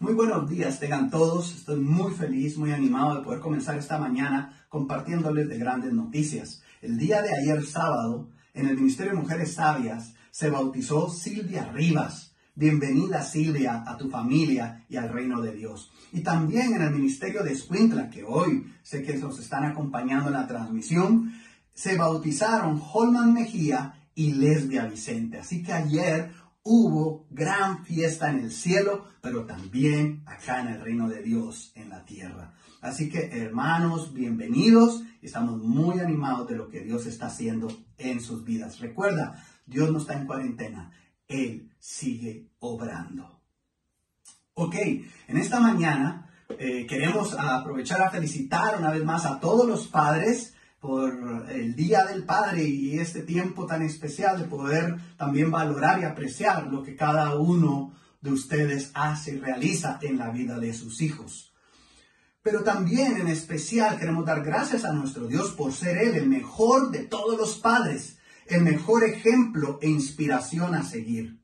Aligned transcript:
Muy 0.00 0.14
buenos 0.14 0.48
días, 0.48 0.78
tengan 0.78 1.10
todos. 1.10 1.56
Estoy 1.56 1.80
muy 1.80 2.12
feliz, 2.12 2.56
muy 2.56 2.70
animado 2.70 3.16
de 3.16 3.24
poder 3.24 3.40
comenzar 3.40 3.76
esta 3.76 3.98
mañana 3.98 4.64
compartiéndoles 4.68 5.48
de 5.48 5.58
grandes 5.58 5.92
noticias. 5.92 6.62
El 6.80 6.96
día 6.98 7.20
de 7.20 7.34
ayer 7.34 7.66
sábado, 7.66 8.28
en 8.54 8.68
el 8.68 8.76
Ministerio 8.76 9.10
de 9.10 9.18
Mujeres 9.18 9.54
Sabias, 9.54 10.14
se 10.30 10.50
bautizó 10.50 11.10
Silvia 11.10 11.72
Rivas. 11.72 12.32
Bienvenida 12.54 13.22
Silvia 13.22 13.82
a 13.84 13.96
tu 13.96 14.08
familia 14.08 14.84
y 14.88 14.94
al 14.98 15.08
reino 15.08 15.40
de 15.40 15.52
Dios. 15.52 15.90
Y 16.12 16.20
también 16.20 16.74
en 16.74 16.82
el 16.82 16.92
Ministerio 16.92 17.42
de 17.42 17.54
Escuintla, 17.54 18.08
que 18.08 18.22
hoy 18.22 18.72
sé 18.84 19.02
que 19.02 19.14
nos 19.14 19.40
están 19.40 19.64
acompañando 19.64 20.28
en 20.28 20.34
la 20.34 20.46
transmisión, 20.46 21.32
se 21.74 21.96
bautizaron 21.96 22.80
Holman 22.92 23.34
Mejía 23.34 23.94
y 24.14 24.34
Lesbia 24.34 24.86
Vicente. 24.86 25.38
Así 25.38 25.60
que 25.60 25.72
ayer 25.72 26.30
hubo 26.62 27.26
gran 27.30 27.84
fiesta 27.84 28.30
en 28.30 28.40
el 28.40 28.50
cielo, 28.50 29.06
pero 29.20 29.46
también 29.46 30.22
acá 30.26 30.60
en 30.60 30.68
el 30.68 30.80
reino 30.80 31.08
de 31.08 31.22
Dios 31.22 31.72
en 31.74 31.88
la 31.88 32.04
tierra. 32.04 32.54
Así 32.80 33.08
que 33.08 33.30
hermanos, 33.40 34.12
bienvenidos. 34.12 35.02
Estamos 35.22 35.58
muy 35.58 36.00
animados 36.00 36.48
de 36.48 36.56
lo 36.56 36.68
que 36.68 36.80
Dios 36.80 37.06
está 37.06 37.26
haciendo 37.26 37.68
en 37.96 38.20
sus 38.20 38.44
vidas. 38.44 38.78
Recuerda, 38.80 39.44
Dios 39.66 39.90
no 39.90 39.98
está 39.98 40.14
en 40.14 40.26
cuarentena, 40.26 40.92
Él 41.26 41.70
sigue 41.78 42.50
obrando. 42.58 43.40
Ok, 44.54 44.74
en 44.74 45.36
esta 45.36 45.60
mañana 45.60 46.30
eh, 46.58 46.86
queremos 46.86 47.34
aprovechar 47.38 48.02
a 48.02 48.10
felicitar 48.10 48.78
una 48.78 48.90
vez 48.90 49.04
más 49.04 49.26
a 49.26 49.38
todos 49.38 49.66
los 49.66 49.86
padres 49.86 50.54
por 50.80 51.46
el 51.50 51.74
Día 51.74 52.04
del 52.04 52.24
Padre 52.24 52.62
y 52.64 52.98
este 52.98 53.22
tiempo 53.22 53.66
tan 53.66 53.82
especial 53.82 54.38
de 54.38 54.46
poder 54.46 54.96
también 55.16 55.50
valorar 55.50 56.00
y 56.00 56.04
apreciar 56.04 56.68
lo 56.68 56.82
que 56.82 56.94
cada 56.94 57.34
uno 57.36 57.94
de 58.20 58.32
ustedes 58.32 58.90
hace 58.94 59.32
y 59.34 59.38
realiza 59.38 59.98
en 60.02 60.18
la 60.18 60.30
vida 60.30 60.58
de 60.58 60.72
sus 60.72 61.00
hijos. 61.02 61.52
Pero 62.42 62.62
también 62.62 63.16
en 63.16 63.28
especial 63.28 63.98
queremos 63.98 64.24
dar 64.24 64.42
gracias 64.42 64.84
a 64.84 64.92
nuestro 64.92 65.26
Dios 65.26 65.50
por 65.52 65.72
ser 65.72 65.98
Él 65.98 66.14
el 66.14 66.28
mejor 66.28 66.90
de 66.90 67.00
todos 67.00 67.36
los 67.36 67.58
padres, 67.58 68.18
el 68.46 68.62
mejor 68.62 69.04
ejemplo 69.04 69.78
e 69.82 69.88
inspiración 69.88 70.74
a 70.74 70.82
seguir. 70.82 71.40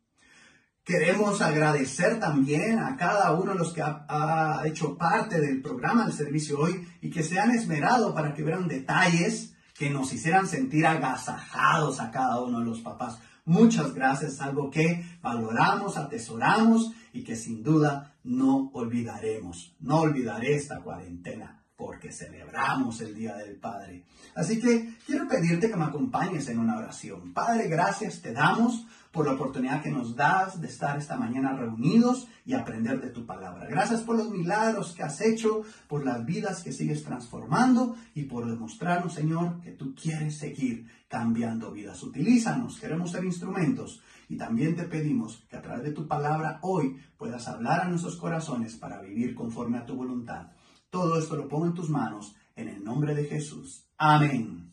Queremos 0.85 1.41
agradecer 1.41 2.21
también 2.21 2.79
a 2.79 2.95
cada 2.99 3.33
uno 3.33 3.53
de 3.53 3.59
los 3.59 3.73
que 3.73 3.81
ha, 3.83 4.61
hecho 4.67 4.99
parte 4.99 5.41
del 5.41 5.63
programa 5.63 6.05
del 6.05 6.13
servicio 6.13 6.59
hoy 6.59 6.87
y 7.01 7.09
que 7.09 7.23
se 7.23 7.41
han 7.41 7.53
esmerado 7.53 8.15
para 8.15 8.35
que 8.35 8.43
vean 8.43 8.69
detalles 8.69 9.55
que 9.75 9.89
nos 9.89 10.13
hicieran 10.13 10.47
sentir 10.47 10.87
agasajados 10.87 12.01
a 12.01 12.11
cada 12.11 12.39
uno 12.43 12.59
de 12.59 12.67
los 12.67 12.81
papás. 12.81 13.19
Muchas 13.47 13.95
gracias, 13.95 14.43
algo 14.43 14.71
que 14.71 15.03
valoramos, 15.23 15.97
atesoramos 15.97 16.93
y 17.15 17.25
que 17.25 17.35
sin 17.35 17.63
duda 17.63 18.15
no 18.23 18.71
olvidaremos. 18.75 19.75
No 19.81 20.01
olvidaré 20.01 20.55
esta 20.55 20.81
cuarentena 20.81 21.63
porque 21.77 22.13
celebramos 22.13 23.01
el 23.01 23.15
Día 23.15 23.35
del 23.37 23.57
Padre. 23.57 24.05
Así 24.35 24.61
que 24.61 24.97
quiero 25.07 25.27
pedirte 25.29 25.71
que 25.71 25.77
me 25.77 25.85
acompañes 25.85 26.47
en 26.49 26.59
una 26.59 26.77
oración. 26.77 27.33
Padre, 27.33 27.69
gracias 27.69 28.21
te 28.21 28.33
damos 28.33 28.87
por 29.15 29.27
la 29.27 29.35
oportunidad 29.35 29.81
que 29.81 29.93
nos 29.93 30.17
das 30.17 30.61
de 30.61 30.67
estar 30.67 30.99
esta 30.99 31.17
mañana 31.17 31.57
reunidos 31.57 32.27
y 32.45 32.53
aprender 32.53 33.01
de 33.01 33.11
tu 33.11 33.25
palabra. 33.25 33.65
Gracias 33.67 34.03
por 34.03 34.17
los 34.17 34.29
milagros 34.29 34.93
que 34.93 35.05
has 35.05 35.21
hecho, 35.21 35.63
por 35.87 36.05
las 36.05 36.27
vidas 36.27 36.65
que 36.65 36.73
sigues 36.73 37.05
transformando 37.05 37.95
y 38.13 38.25
por 38.25 38.45
demostrarnos, 38.45 39.15
Señor, 39.15 39.61
que 39.61 39.71
tú 39.71 39.95
quieres 39.95 40.37
seguir 40.37 40.91
cambiando 41.07 41.71
vidas. 41.71 42.03
Utilízanos, 42.03 42.81
queremos 42.81 43.13
ser 43.13 43.25
instrumentos 43.25 44.03
y 44.29 44.37
también 44.37 44.75
te 44.75 44.83
pedimos 44.83 45.45
que 45.49 45.57
a 45.57 45.63
través 45.63 45.85
de 45.85 45.93
tu 45.93 46.09
palabra 46.09 46.59
hoy 46.63 46.97
puedas 47.17 47.47
hablar 47.47 47.83
a 47.83 47.89
nuestros 47.89 48.17
corazones 48.17 48.75
para 48.75 49.01
vivir 49.01 49.37
conforme 49.37 49.79
a 49.79 49.87
tu 49.87 49.95
voluntad. 49.95 50.49
Todo 50.91 51.21
esto 51.21 51.37
lo 51.37 51.47
pongo 51.47 51.67
en 51.67 51.75
tus 51.75 51.89
manos 51.89 52.35
en 52.57 52.67
el 52.67 52.83
nombre 52.83 53.15
de 53.15 53.27
Jesús. 53.27 53.87
Amén. 53.97 54.73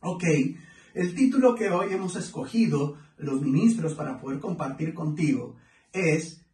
Ok, 0.00 0.24
el 0.92 1.14
título 1.14 1.54
que 1.54 1.70
hoy 1.70 1.94
hemos 1.94 2.16
escogido 2.16 2.96
los 3.20 3.40
ministros 3.40 3.94
para 3.94 4.20
poder 4.20 4.40
compartir 4.40 4.94
contigo 4.94 5.56
es 5.92 6.44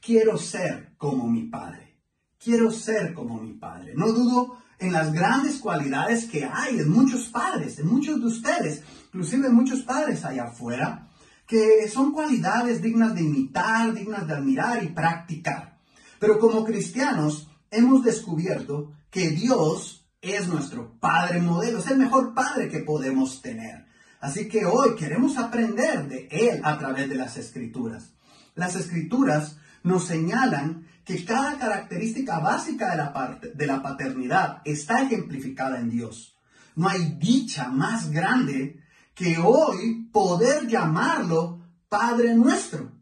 quiero 0.00 0.38
ser 0.38 0.94
como 0.96 1.28
mi 1.28 1.44
padre. 1.44 1.98
Quiero 2.38 2.70
ser 2.70 3.14
como 3.14 3.40
mi 3.40 3.54
padre. 3.54 3.94
No 3.94 4.08
dudo 4.12 4.58
en 4.78 4.92
las 4.92 5.12
grandes 5.12 5.58
cualidades 5.58 6.26
que 6.26 6.44
hay 6.44 6.76
de 6.76 6.84
muchos 6.84 7.28
padres, 7.28 7.76
de 7.76 7.84
muchos 7.84 8.20
de 8.20 8.26
ustedes, 8.26 8.82
inclusive 9.06 9.48
muchos 9.48 9.82
padres 9.82 10.24
allá 10.24 10.44
afuera, 10.44 11.08
que 11.46 11.88
son 11.88 12.12
cualidades 12.12 12.82
dignas 12.82 13.14
de 13.14 13.22
imitar, 13.22 13.94
dignas 13.94 14.26
de 14.26 14.34
admirar 14.34 14.82
y 14.82 14.88
practicar. 14.88 15.78
Pero 16.18 16.38
como 16.38 16.64
cristianos, 16.64 17.48
hemos 17.70 18.02
descubierto 18.02 18.92
que 19.10 19.30
Dios 19.30 20.06
es 20.20 20.48
nuestro 20.48 20.98
Padre 20.98 21.40
modelo, 21.40 21.78
es 21.78 21.86
el 21.88 21.98
mejor 21.98 22.34
Padre 22.34 22.68
que 22.68 22.80
podemos 22.80 23.42
tener. 23.42 23.86
Así 24.24 24.48
que 24.48 24.64
hoy 24.64 24.94
queremos 24.94 25.36
aprender 25.36 26.08
de 26.08 26.28
Él 26.30 26.62
a 26.64 26.78
través 26.78 27.10
de 27.10 27.14
las 27.14 27.36
Escrituras. 27.36 28.14
Las 28.54 28.74
Escrituras 28.74 29.58
nos 29.82 30.06
señalan 30.06 30.86
que 31.04 31.26
cada 31.26 31.58
característica 31.58 32.38
básica 32.38 32.92
de 32.92 32.96
la, 32.96 33.38
de 33.54 33.66
la 33.66 33.82
paternidad 33.82 34.62
está 34.64 35.02
ejemplificada 35.02 35.78
en 35.78 35.90
Dios. 35.90 36.38
No 36.74 36.88
hay 36.88 37.18
dicha 37.20 37.68
más 37.68 38.10
grande 38.10 38.80
que 39.14 39.36
hoy 39.36 40.08
poder 40.10 40.68
llamarlo 40.68 41.60
Padre 41.90 42.34
nuestro 42.34 42.92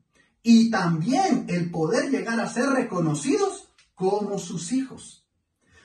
y 0.42 0.72
también 0.72 1.44
el 1.46 1.70
poder 1.70 2.10
llegar 2.10 2.40
a 2.40 2.48
ser 2.48 2.68
reconocidos 2.70 3.68
como 3.94 4.40
sus 4.40 4.72
hijos. 4.72 5.24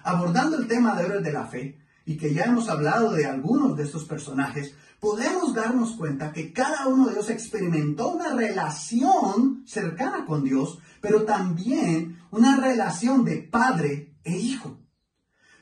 Abordando 0.02 0.58
el 0.58 0.68
tema 0.68 0.96
de 0.96 1.06
héroes 1.06 1.24
de 1.24 1.31
la 1.31 1.46
fe, 1.46 1.78
y 2.07 2.16
que 2.16 2.34
ya 2.34 2.45
hemos 2.45 2.69
hablado 2.69 3.12
de 3.12 3.25
algunos 3.25 3.75
de 3.75 3.84
estos 3.84 4.06
personajes, 4.06 4.73
podemos 5.01 5.53
darnos 5.53 5.91
cuenta 5.97 6.31
que 6.31 6.53
cada 6.53 6.88
uno 6.88 7.06
de 7.06 7.12
ellos 7.12 7.29
experimentó 7.29 8.07
una 8.07 8.34
relación 8.34 9.63
cercana 9.68 10.25
con 10.25 10.45
Dios, 10.45 10.79
pero 11.01 11.25
también 11.25 12.18
una 12.31 12.56
relación 12.56 13.25
de 13.25 13.40
padre 13.40 14.16
e 14.23 14.38
hijo, 14.38 14.79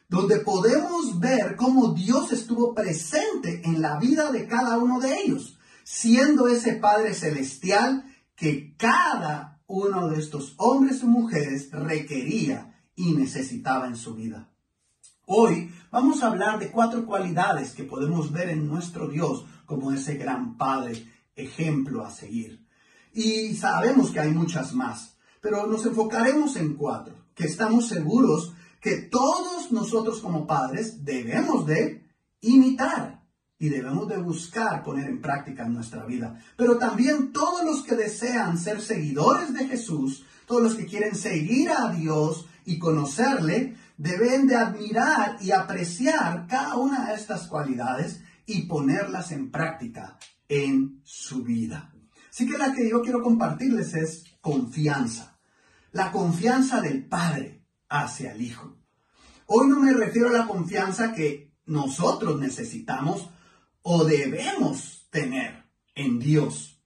donde 0.07 0.38
podemos 0.38 1.19
ver 1.19 1.56
cómo 1.56 1.94
Dios 1.94 2.31
estuvo 2.31 2.75
presente 2.75 3.63
en 3.66 3.81
la 3.81 3.97
vida 3.97 4.31
de 4.31 4.47
cada 4.47 4.77
uno 4.77 5.00
de 5.00 5.17
ellos, 5.22 5.57
siendo 5.83 6.47
ese 6.47 6.73
Padre 6.73 7.16
celestial 7.16 8.06
que 8.35 8.75
cada 8.77 9.63
uno 9.66 10.09
de 10.09 10.19
estos 10.19 10.53
hombres 10.57 11.01
y 11.01 11.07
mujeres 11.07 11.72
requería 11.72 12.83
y 12.95 13.16
necesitaba 13.16 13.88
en 13.88 13.95
su 13.95 14.13
vida. 14.13 14.51
Hoy 15.28 15.72
vamos 15.90 16.22
a 16.22 16.28
hablar 16.28 16.59
de 16.59 16.69
cuatro 16.69 17.03
cualidades 17.03 17.74
que 17.74 17.84
podemos 17.84 18.31
ver 18.31 18.50
en 18.50 18.68
nuestro 18.68 19.08
Dios 19.08 19.44
como 19.66 19.91
ese 19.91 20.18
gran 20.18 20.56
Padre, 20.56 21.12
ejemplo 21.36 22.06
a 22.06 22.12
seguir. 22.12 22.63
Y 23.12 23.56
sabemos 23.56 24.12
que 24.12 24.19
hay 24.19 24.31
muchas 24.31 24.74
más, 24.74 25.18
pero 25.41 25.66
nos 25.66 25.84
enfocaremos 25.86 26.58
en 26.58 26.75
cuatro, 26.75 27.16
que 27.34 27.46
estamos 27.46 27.88
seguros 27.88 28.53
que 28.80 28.97
todos 28.97 29.72
nosotros 29.72 30.19
como 30.19 30.46
padres 30.46 31.03
debemos 31.03 31.66
de 31.66 32.07
imitar 32.42 33.24
y 33.57 33.69
debemos 33.69 34.07
de 34.07 34.18
buscar 34.18 34.84
poner 34.84 35.07
en 35.07 35.22
práctica 35.22 35.66
en 35.66 35.74
nuestra 35.74 36.06
vida. 36.06 36.40
Pero 36.56 36.78
también 36.78 37.31
todos 37.31 37.66
los 37.66 37.81
que 37.81 37.96
desean 37.96 38.59
ser 38.59 38.80
seguidores 38.80 39.56
de 39.56 39.68
Jesús, 39.68 40.24
todos 40.46 40.62
los 40.62 40.75
que 40.75 40.86
quieren 40.86 41.16
seguir 41.16 41.72
a 41.72 41.92
Dios 41.94 42.46
y 42.63 42.78
conocerle, 42.78 43.75
deben 43.97 44.47
de 44.47 44.56
admirar 44.56 45.38
y 45.41 45.51
apreciar 45.51 46.47
cada 46.47 46.75
una 46.75 47.07
de 47.07 47.16
estas 47.16 47.47
cualidades 47.47 48.22
y 48.45 48.63
ponerlas 48.63 49.31
en 49.31 49.51
práctica 49.51 50.17
en 50.47 51.01
su 51.03 51.44
vida. 51.44 51.94
Así 52.29 52.47
que 52.47 52.57
la 52.57 52.73
que 52.73 52.89
yo 52.89 53.01
quiero 53.01 53.22
compartirles 53.22 53.94
es 53.94 54.23
confianza. 54.41 55.39
La 55.92 56.12
confianza 56.12 56.81
del 56.81 57.07
Padre 57.07 57.65
hacia 57.88 58.33
el 58.33 58.42
Hijo. 58.42 58.77
Hoy 59.47 59.68
no 59.68 59.80
me 59.80 59.94
refiero 59.94 60.30
a 60.30 60.39
la 60.39 60.47
confianza 60.47 61.13
que 61.13 61.53
nosotros 61.65 62.39
necesitamos 62.39 63.30
o 63.81 64.03
debemos 64.03 65.07
tener 65.09 65.65
en 65.94 66.19
Dios 66.19 66.81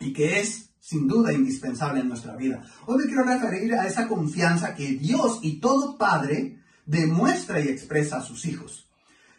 y 0.00 0.12
que 0.12 0.40
es 0.40 0.65
sin 0.86 1.08
duda 1.08 1.32
indispensable 1.32 1.98
en 1.98 2.08
nuestra 2.08 2.36
vida. 2.36 2.62
Hoy 2.86 2.98
me 2.98 3.06
quiero 3.06 3.24
referir 3.24 3.74
a 3.74 3.88
esa 3.88 4.06
confianza 4.06 4.76
que 4.76 4.92
Dios 4.92 5.40
y 5.42 5.58
todo 5.58 5.98
Padre 5.98 6.62
demuestra 6.84 7.60
y 7.60 7.66
expresa 7.66 8.18
a 8.18 8.22
sus 8.22 8.46
hijos. 8.46 8.88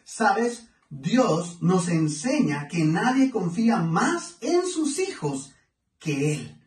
Sabes, 0.04 0.68
Dios 0.90 1.62
nos 1.62 1.88
enseña 1.88 2.68
que 2.68 2.84
nadie 2.84 3.30
confía 3.30 3.78
más 3.78 4.36
en 4.42 4.66
sus 4.66 4.98
hijos 4.98 5.54
que 5.98 6.34
Él. 6.34 6.60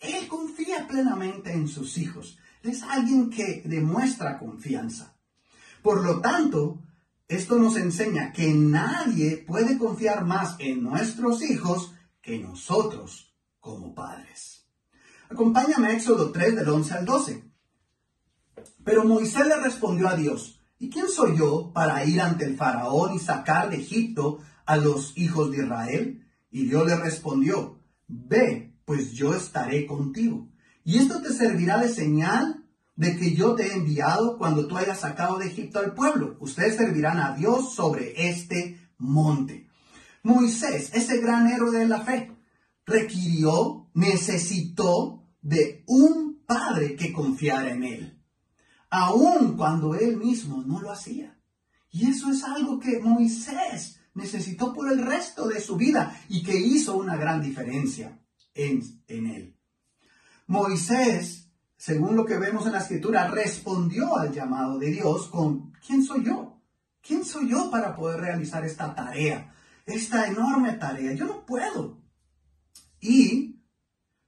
Él 0.00 0.26
confía 0.26 0.88
plenamente 0.88 1.52
en 1.52 1.68
sus 1.68 1.96
hijos. 1.96 2.36
Es 2.64 2.82
alguien 2.82 3.30
que 3.30 3.62
demuestra 3.64 4.40
confianza. 4.40 5.16
Por 5.82 6.02
lo 6.04 6.20
tanto, 6.20 6.82
esto 7.28 7.60
nos 7.60 7.76
enseña 7.76 8.32
que 8.32 8.52
nadie 8.52 9.36
puede 9.36 9.78
confiar 9.78 10.24
más 10.24 10.56
en 10.58 10.82
nuestros 10.82 11.48
hijos 11.48 11.94
que 12.20 12.40
nosotros 12.40 13.25
como 13.66 13.92
padres. 13.96 14.64
Acompáñame 15.28 15.88
a 15.88 15.92
Éxodo 15.92 16.30
3 16.30 16.54
del 16.54 16.68
11 16.68 16.94
al 16.94 17.04
12. 17.04 17.42
Pero 18.84 19.04
Moisés 19.04 19.44
le 19.44 19.56
respondió 19.56 20.08
a 20.08 20.14
Dios, 20.14 20.60
¿y 20.78 20.88
quién 20.88 21.08
soy 21.08 21.36
yo 21.36 21.72
para 21.72 22.04
ir 22.04 22.20
ante 22.20 22.44
el 22.44 22.56
faraón 22.56 23.14
y 23.14 23.18
sacar 23.18 23.68
de 23.68 23.78
Egipto 23.78 24.38
a 24.66 24.76
los 24.76 25.18
hijos 25.18 25.50
de 25.50 25.64
Israel? 25.64 26.24
Y 26.52 26.66
Dios 26.66 26.86
le 26.86 26.94
respondió, 26.94 27.80
ve, 28.06 28.72
pues 28.84 29.10
yo 29.10 29.34
estaré 29.34 29.84
contigo. 29.84 30.48
Y 30.84 30.98
esto 30.98 31.20
te 31.20 31.32
servirá 31.32 31.78
de 31.78 31.88
señal 31.88 32.64
de 32.94 33.16
que 33.16 33.34
yo 33.34 33.56
te 33.56 33.66
he 33.66 33.72
enviado 33.72 34.38
cuando 34.38 34.68
tú 34.68 34.76
hayas 34.76 35.00
sacado 35.00 35.38
de 35.38 35.48
Egipto 35.48 35.80
al 35.80 35.92
pueblo. 35.92 36.36
Ustedes 36.38 36.76
servirán 36.76 37.18
a 37.18 37.34
Dios 37.34 37.74
sobre 37.74 38.28
este 38.30 38.78
monte. 38.96 39.68
Moisés, 40.22 40.92
ese 40.94 41.20
gran 41.20 41.48
héroe 41.48 41.76
de 41.76 41.88
la 41.88 42.02
fe, 42.02 42.35
requirió, 42.86 43.90
necesitó 43.94 45.24
de 45.42 45.84
un 45.86 46.44
padre 46.46 46.96
que 46.96 47.12
confiara 47.12 47.70
en 47.70 47.84
él, 47.84 48.22
aun 48.88 49.56
cuando 49.56 49.94
él 49.94 50.16
mismo 50.16 50.62
no 50.62 50.80
lo 50.80 50.90
hacía. 50.90 51.38
Y 51.90 52.08
eso 52.08 52.30
es 52.30 52.44
algo 52.44 52.78
que 52.78 53.00
Moisés 53.00 54.00
necesitó 54.14 54.72
por 54.72 54.90
el 54.90 55.04
resto 55.04 55.48
de 55.48 55.60
su 55.60 55.76
vida 55.76 56.20
y 56.28 56.42
que 56.42 56.56
hizo 56.56 56.96
una 56.96 57.16
gran 57.16 57.42
diferencia 57.42 58.18
en, 58.54 58.82
en 59.08 59.26
él. 59.26 59.56
Moisés, 60.46 61.50
según 61.76 62.16
lo 62.16 62.24
que 62.24 62.38
vemos 62.38 62.66
en 62.66 62.72
la 62.72 62.78
escritura, 62.78 63.28
respondió 63.28 64.16
al 64.16 64.32
llamado 64.32 64.78
de 64.78 64.90
Dios 64.90 65.26
con, 65.28 65.72
¿quién 65.84 66.02
soy 66.04 66.24
yo? 66.24 66.62
¿Quién 67.02 67.24
soy 67.24 67.48
yo 67.48 67.70
para 67.70 67.94
poder 67.94 68.20
realizar 68.20 68.64
esta 68.64 68.94
tarea? 68.94 69.54
Esta 69.84 70.26
enorme 70.26 70.72
tarea. 70.74 71.12
Yo 71.12 71.26
no 71.26 71.46
puedo. 71.46 72.05
Y 73.08 73.62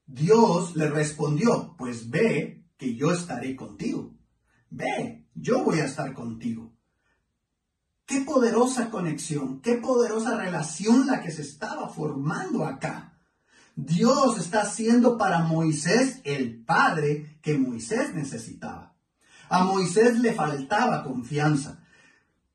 Dios 0.07 0.77
le 0.77 0.89
respondió, 0.89 1.75
pues 1.77 2.11
ve 2.11 2.65
que 2.77 2.95
yo 2.95 3.11
estaré 3.11 3.57
contigo. 3.57 4.15
Ve, 4.71 5.27
yo 5.35 5.65
voy 5.65 5.81
a 5.81 5.87
estar 5.87 6.15
contigo. 6.15 6.73
Qué 8.07 8.21
poderosa 8.21 8.89
conexión, 8.89 9.61
qué 9.63 9.75
poderosa 9.75 10.37
relación 10.37 11.09
la 11.09 11.21
que 11.21 11.33
se 11.33 11.43
estaba 11.43 11.89
formando 11.89 12.65
acá. 12.65 13.19
Dios 13.75 14.39
está 14.39 14.63
haciendo 14.63 15.19
para 15.19 15.41
Moisés 15.41 16.21
el 16.23 16.65
padre 16.65 17.41
que 17.43 17.59
Moisés 17.59 18.15
necesitaba. 18.15 18.95
A 19.49 19.65
Moisés 19.65 20.21
le 20.21 20.35
faltaba 20.35 21.03
confianza. 21.03 21.83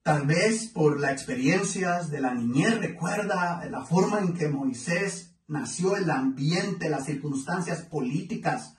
Tal 0.04 0.26
vez 0.26 0.68
por 0.68 1.02
las 1.02 1.12
experiencias 1.12 2.10
de 2.10 2.22
la 2.22 2.34
niñez 2.34 2.80
recuerda 2.80 3.66
la 3.70 3.84
forma 3.84 4.20
en 4.20 4.34
que 4.34 4.48
Moisés 4.48 5.33
nació, 5.48 5.96
el 5.96 6.10
ambiente, 6.10 6.90
las 6.90 7.06
circunstancias 7.06 7.82
políticas 7.82 8.76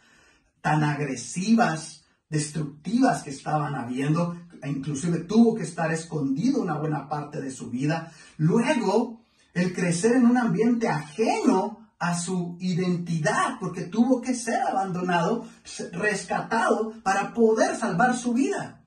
tan 0.60 0.82
agresivas, 0.82 2.04
destructivas 2.28 3.22
que 3.22 3.30
estaban 3.30 3.74
habiendo, 3.74 4.36
e 4.62 4.70
inclusive 4.70 5.18
tuvo 5.20 5.54
que 5.54 5.64
estar 5.64 5.92
escondido 5.92 6.62
una 6.62 6.78
buena 6.78 7.08
parte 7.08 7.40
de 7.40 7.50
su 7.50 7.70
vida. 7.70 8.10
Luego, 8.38 9.20
el 9.52 9.72
crecer 9.74 10.16
en 10.16 10.26
un 10.26 10.38
ambiente 10.38 10.88
ajeno 10.88 11.84
a 11.98 12.18
su 12.18 12.56
identidad, 12.60 13.58
porque 13.60 13.82
tuvo 13.82 14.20
que 14.20 14.34
ser 14.34 14.60
abandonado, 14.62 15.46
rescatado 15.92 16.94
para 17.02 17.32
poder 17.32 17.76
salvar 17.76 18.16
su 18.16 18.32
vida. 18.32 18.84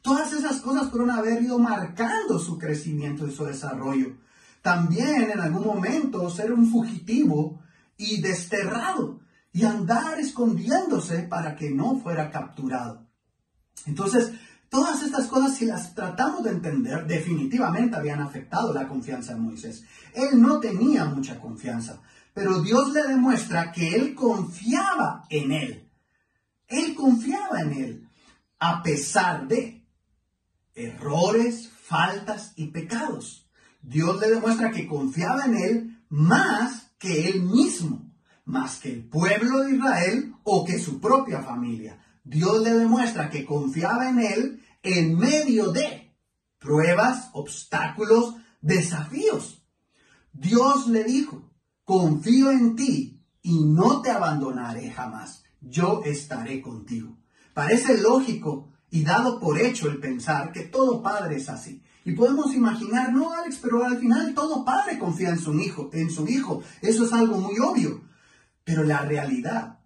Todas 0.00 0.32
esas 0.32 0.60
cosas 0.60 0.90
fueron 0.90 1.10
haber 1.10 1.42
ido 1.42 1.58
marcando 1.58 2.38
su 2.38 2.58
crecimiento 2.58 3.26
y 3.26 3.32
su 3.32 3.44
desarrollo. 3.44 4.16
También 4.66 5.30
en 5.30 5.38
algún 5.38 5.64
momento 5.64 6.28
ser 6.28 6.52
un 6.52 6.68
fugitivo 6.68 7.62
y 7.96 8.20
desterrado 8.20 9.20
y 9.52 9.64
andar 9.64 10.18
escondiéndose 10.18 11.22
para 11.22 11.54
que 11.54 11.70
no 11.70 12.00
fuera 12.00 12.32
capturado. 12.32 13.06
Entonces, 13.86 14.32
Todas 14.68 15.04
estas 15.04 15.28
cosas, 15.28 15.56
si 15.56 15.66
las 15.66 15.94
tratamos 15.94 16.42
de 16.42 16.50
entender, 16.50 17.06
definitivamente 17.06 17.94
habían 17.94 18.20
afectado 18.20 18.74
la 18.74 18.88
confianza 18.88 19.32
de 19.34 19.40
Moisés. 19.40 19.84
Él 20.12 20.42
no 20.42 20.58
tenía 20.58 21.04
mucha 21.04 21.38
confianza, 21.38 22.02
pero 22.34 22.60
Dios 22.60 22.92
le 22.92 23.04
demuestra 23.04 23.70
que 23.70 23.94
él 23.94 24.16
confiaba 24.16 25.24
en 25.30 25.52
él. 25.52 25.88
Él 26.66 26.96
confiaba 26.96 27.60
en 27.60 27.72
él, 27.72 28.08
a 28.58 28.82
pesar 28.82 29.46
de 29.46 29.86
errores, 30.74 31.70
faltas 31.84 32.52
y 32.56 32.66
pecados. 32.66 33.45
Dios 33.86 34.18
le 34.18 34.30
demuestra 34.30 34.72
que 34.72 34.84
confiaba 34.84 35.44
en 35.44 35.56
él 35.56 36.00
más 36.08 36.90
que 36.98 37.28
él 37.28 37.42
mismo, 37.42 38.12
más 38.44 38.80
que 38.80 38.92
el 38.92 39.08
pueblo 39.08 39.60
de 39.60 39.76
Israel 39.76 40.34
o 40.42 40.64
que 40.64 40.80
su 40.80 41.00
propia 41.00 41.40
familia. 41.40 42.00
Dios 42.24 42.64
le 42.64 42.74
demuestra 42.74 43.30
que 43.30 43.44
confiaba 43.44 44.08
en 44.08 44.18
él 44.18 44.62
en 44.82 45.16
medio 45.16 45.70
de 45.70 46.12
pruebas, 46.58 47.30
obstáculos, 47.32 48.34
desafíos. 48.60 49.64
Dios 50.32 50.88
le 50.88 51.04
dijo, 51.04 51.52
confío 51.84 52.50
en 52.50 52.74
ti 52.74 53.22
y 53.40 53.64
no 53.66 54.02
te 54.02 54.10
abandonaré 54.10 54.90
jamás. 54.90 55.44
Yo 55.60 56.02
estaré 56.04 56.60
contigo. 56.60 57.18
Parece 57.54 57.98
lógico 57.98 58.72
y 58.90 59.04
dado 59.04 59.38
por 59.38 59.60
hecho 59.60 59.88
el 59.88 60.00
pensar 60.00 60.50
que 60.50 60.62
todo 60.62 61.04
padre 61.04 61.36
es 61.36 61.48
así. 61.48 61.84
Y 62.06 62.12
podemos 62.12 62.54
imaginar, 62.54 63.12
no 63.12 63.34
Alex, 63.34 63.58
pero 63.60 63.84
al 63.84 63.98
final 63.98 64.32
todo 64.32 64.64
padre 64.64 64.98
confía 64.98 65.28
en 65.28 65.38
su 65.38 65.52
hijo, 65.60 65.90
en 65.92 66.10
su 66.10 66.26
hijo. 66.26 66.62
Eso 66.80 67.04
es 67.04 67.12
algo 67.12 67.38
muy 67.38 67.58
obvio. 67.58 68.00
Pero 68.64 68.82
la 68.82 69.02
realidad 69.02 69.76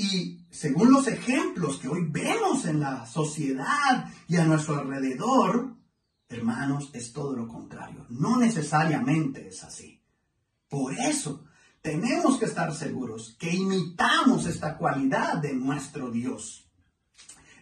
y 0.00 0.46
según 0.50 0.90
los 0.90 1.06
ejemplos 1.08 1.76
que 1.76 1.88
hoy 1.88 2.06
vemos 2.08 2.64
en 2.64 2.80
la 2.80 3.04
sociedad 3.04 4.10
y 4.28 4.36
a 4.36 4.46
nuestro 4.46 4.78
alrededor, 4.78 5.76
hermanos, 6.26 6.88
es 6.94 7.12
todo 7.12 7.36
lo 7.36 7.46
contrario. 7.46 8.06
No 8.08 8.38
necesariamente 8.38 9.48
es 9.48 9.62
así. 9.62 10.02
Por 10.70 10.94
eso 10.94 11.44
tenemos 11.82 12.38
que 12.38 12.46
estar 12.46 12.74
seguros 12.74 13.36
que 13.38 13.54
imitamos 13.54 14.46
esta 14.46 14.78
cualidad 14.78 15.36
de 15.36 15.52
nuestro 15.52 16.10
Dios. 16.10 16.69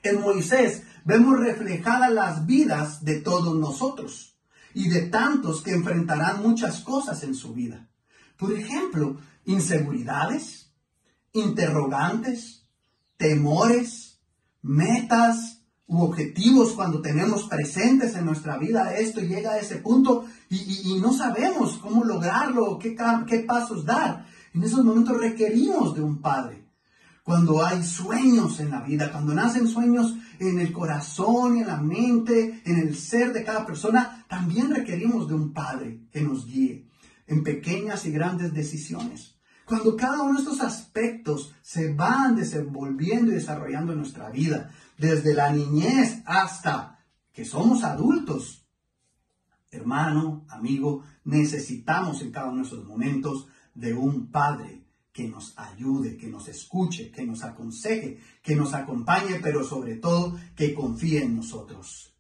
En 0.03 0.21
Moisés 0.21 0.83
vemos 1.05 1.39
reflejadas 1.39 2.13
las 2.13 2.47
vidas 2.47 3.05
de 3.05 3.21
todos 3.21 3.57
nosotros 3.57 4.37
y 4.75 4.89
de 4.89 5.03
tantos 5.03 5.63
que 5.63 5.73
enfrentarán 5.73 6.43
muchas 6.43 6.81
cosas 6.81 7.23
en 7.23 7.35
su 7.35 7.55
vida. 7.55 7.89
Por 8.37 8.53
ejemplo, 8.53 9.19
inseguridades, 9.45 10.73
interrogantes, 11.33 12.67
temores, 13.17 14.21
metas 14.63 15.63
u 15.87 16.03
objetivos 16.03 16.73
cuando 16.73 17.01
tenemos 17.01 17.45
presentes 17.45 18.15
en 18.15 18.27
nuestra 18.27 18.59
vida 18.59 18.95
esto 18.95 19.21
llega 19.21 19.53
a 19.53 19.59
ese 19.59 19.77
punto 19.77 20.27
y, 20.51 20.99
no 21.01 21.13
sabemos 21.13 21.79
cómo 21.79 22.05
lograrlo, 22.05 22.79
qué 22.79 23.45
pasos 23.47 23.85
dar. 23.85 24.27
En 24.55 24.63
esos 24.63 24.85
momentos 24.85 25.19
requerimos 25.19 25.95
de 25.95 26.03
un 26.03 26.21
padre. 26.21 26.68
Cuando 27.29 27.63
hay 27.63 27.85
sueños 27.85 28.59
en 28.59 28.71
la 28.71 28.81
vida, 28.81 29.13
cuando 29.13 29.35
nacen 29.35 29.69
sueños 29.69 30.17
en 30.39 30.59
el 30.59 30.73
corazón 30.73 31.59
en 31.59 31.67
la 31.67 31.77
mente, 31.77 32.63
en 32.65 32.79
el 32.79 32.97
ser 32.97 33.35
de 33.35 33.45
cada 33.45 33.67
persona, 33.67 34.25
también 34.31 34.75
requerimos 34.75 35.29
de 35.29 35.35
un 35.35 35.53
padre 35.53 36.09
que 36.11 36.23
nos 36.23 36.47
guíe 36.47 36.89
en 37.27 37.43
pequeñas 37.43 38.07
y 38.07 38.13
grandes 38.13 38.55
decisiones. 38.55 39.39
Cuando 39.67 39.95
cada 39.95 40.23
uno 40.23 40.39
de 40.39 40.39
estos 40.39 40.63
aspectos 40.63 41.55
se 41.61 41.93
van 41.93 42.35
desenvolviendo 42.35 43.31
y 43.31 43.35
desarrollando 43.35 43.93
en 43.93 43.99
nuestra 43.99 44.31
vida, 44.31 44.71
desde 44.97 45.35
la 45.35 45.53
niñez 45.53 46.23
hasta 46.25 47.05
que 47.31 47.45
somos 47.45 47.85
adultos, 47.85 48.67
hermano, 49.71 50.47
amigo, 50.49 51.05
necesitamos 51.25 52.23
en 52.23 52.31
cada 52.31 52.49
uno 52.49 52.63
de 52.63 52.69
esos 52.69 52.87
momentos 52.87 53.49
de 53.75 53.93
un 53.93 54.31
padre 54.31 54.88
que 55.13 55.29
nos 55.29 55.55
ayude, 55.59 56.17
que 56.17 56.29
nos 56.29 56.49
escuche, 56.49 57.11
que 57.11 57.25
nos 57.27 57.43
aconseje, 57.43 58.19
que 58.43 58.55
nos 58.55 58.75
acompañe, 58.75 59.41
pero 59.43 59.65
sobre 59.65 59.97
todo 59.97 60.39
que 60.55 60.75
confíe 60.75 61.23
en 61.23 61.37
nosotros. 61.37 62.15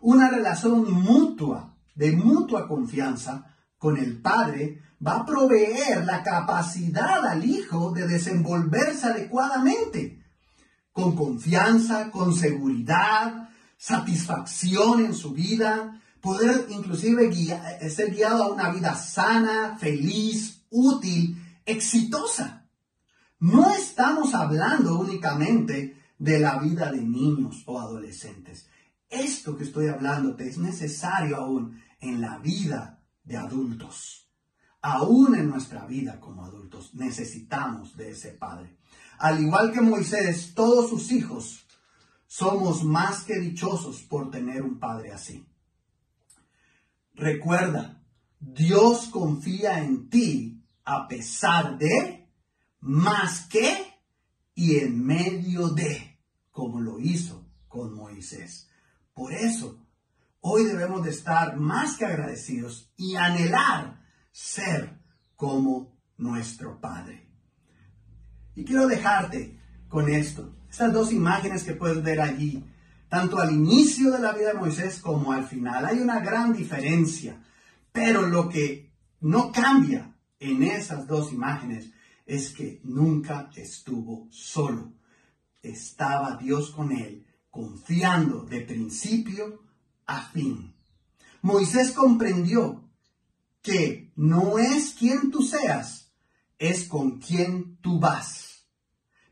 Una 0.00 0.28
relación 0.28 0.92
mutua, 0.92 1.76
de 1.94 2.12
mutua 2.12 2.68
confianza, 2.68 3.56
con 3.78 3.96
el 3.98 4.20
Padre 4.20 4.80
va 5.06 5.16
a 5.16 5.26
proveer 5.26 6.04
la 6.04 6.22
capacidad 6.22 7.26
al 7.26 7.44
Hijo 7.44 7.92
de 7.92 8.06
desenvolverse 8.06 9.06
adecuadamente, 9.06 10.22
con 10.92 11.14
confianza, 11.14 12.10
con 12.10 12.34
seguridad, 12.34 13.48
satisfacción 13.76 15.04
en 15.04 15.14
su 15.14 15.32
vida, 15.32 16.00
poder 16.20 16.66
inclusive 16.70 17.30
ser 17.90 18.14
guiado 18.14 18.44
a 18.44 18.52
una 18.52 18.70
vida 18.70 18.94
sana, 18.94 19.76
feliz, 19.78 20.62
útil, 20.70 21.36
exitosa. 21.64 22.68
No 23.38 23.70
estamos 23.70 24.34
hablando 24.34 24.98
únicamente 24.98 26.00
de 26.18 26.38
la 26.38 26.58
vida 26.58 26.90
de 26.90 27.02
niños 27.02 27.62
o 27.66 27.80
adolescentes. 27.80 28.68
Esto 29.08 29.56
que 29.56 29.64
estoy 29.64 29.88
hablando 29.88 30.36
es 30.38 30.58
necesario 30.58 31.36
aún 31.36 31.80
en 32.00 32.20
la 32.20 32.38
vida 32.38 33.02
de 33.22 33.36
adultos. 33.36 34.28
Aún 34.80 35.34
en 35.34 35.48
nuestra 35.48 35.86
vida 35.86 36.20
como 36.20 36.44
adultos 36.44 36.94
necesitamos 36.94 37.96
de 37.96 38.10
ese 38.10 38.30
Padre. 38.32 38.76
Al 39.18 39.40
igual 39.40 39.72
que 39.72 39.80
Moisés, 39.80 40.52
todos 40.54 40.90
sus 40.90 41.10
hijos 41.12 41.64
Somos 42.36 42.82
más 42.82 43.22
que 43.22 43.38
dichosos 43.38 44.02
por 44.02 44.28
tener 44.28 44.62
un 44.62 44.80
Padre 44.80 45.12
así. 45.12 45.46
Recuerda, 47.14 48.02
Dios 48.40 49.06
confía 49.06 49.78
en 49.78 50.08
ti 50.08 50.63
a 50.84 51.08
pesar 51.08 51.78
de, 51.78 52.28
más 52.80 53.46
que 53.46 53.94
y 54.54 54.78
en 54.78 55.04
medio 55.04 55.68
de, 55.70 56.20
como 56.50 56.80
lo 56.80 57.00
hizo 57.00 57.48
con 57.68 57.94
Moisés. 57.94 58.70
Por 59.12 59.32
eso, 59.32 59.84
hoy 60.40 60.64
debemos 60.64 61.02
de 61.02 61.10
estar 61.10 61.56
más 61.56 61.96
que 61.96 62.04
agradecidos 62.04 62.92
y 62.96 63.16
anhelar 63.16 64.00
ser 64.30 65.00
como 65.36 65.98
nuestro 66.16 66.80
Padre. 66.80 67.30
Y 68.54 68.64
quiero 68.64 68.86
dejarte 68.86 69.60
con 69.88 70.08
esto, 70.08 70.54
estas 70.70 70.92
dos 70.92 71.12
imágenes 71.12 71.64
que 71.64 71.74
puedes 71.74 72.02
ver 72.02 72.20
allí, 72.20 72.64
tanto 73.08 73.38
al 73.38 73.52
inicio 73.52 74.10
de 74.10 74.18
la 74.18 74.32
vida 74.32 74.48
de 74.48 74.58
Moisés 74.58 75.00
como 75.00 75.32
al 75.32 75.46
final. 75.46 75.86
Hay 75.86 75.98
una 75.98 76.20
gran 76.20 76.52
diferencia, 76.52 77.42
pero 77.92 78.22
lo 78.22 78.48
que 78.48 78.92
no 79.20 79.52
cambia 79.52 80.13
en 80.38 80.62
esas 80.62 81.06
dos 81.06 81.32
imágenes 81.32 81.90
es 82.26 82.50
que 82.50 82.80
nunca 82.84 83.50
estuvo 83.54 84.28
solo. 84.30 84.92
Estaba 85.62 86.36
Dios 86.36 86.70
con 86.70 86.92
él, 86.92 87.26
confiando 87.50 88.42
de 88.44 88.60
principio 88.60 89.62
a 90.06 90.22
fin. 90.22 90.74
Moisés 91.42 91.92
comprendió 91.92 92.90
que 93.62 94.12
no 94.16 94.58
es 94.58 94.94
quien 94.94 95.30
tú 95.30 95.42
seas, 95.42 96.12
es 96.58 96.86
con 96.86 97.18
quien 97.18 97.76
tú 97.78 97.98
vas. 97.98 98.66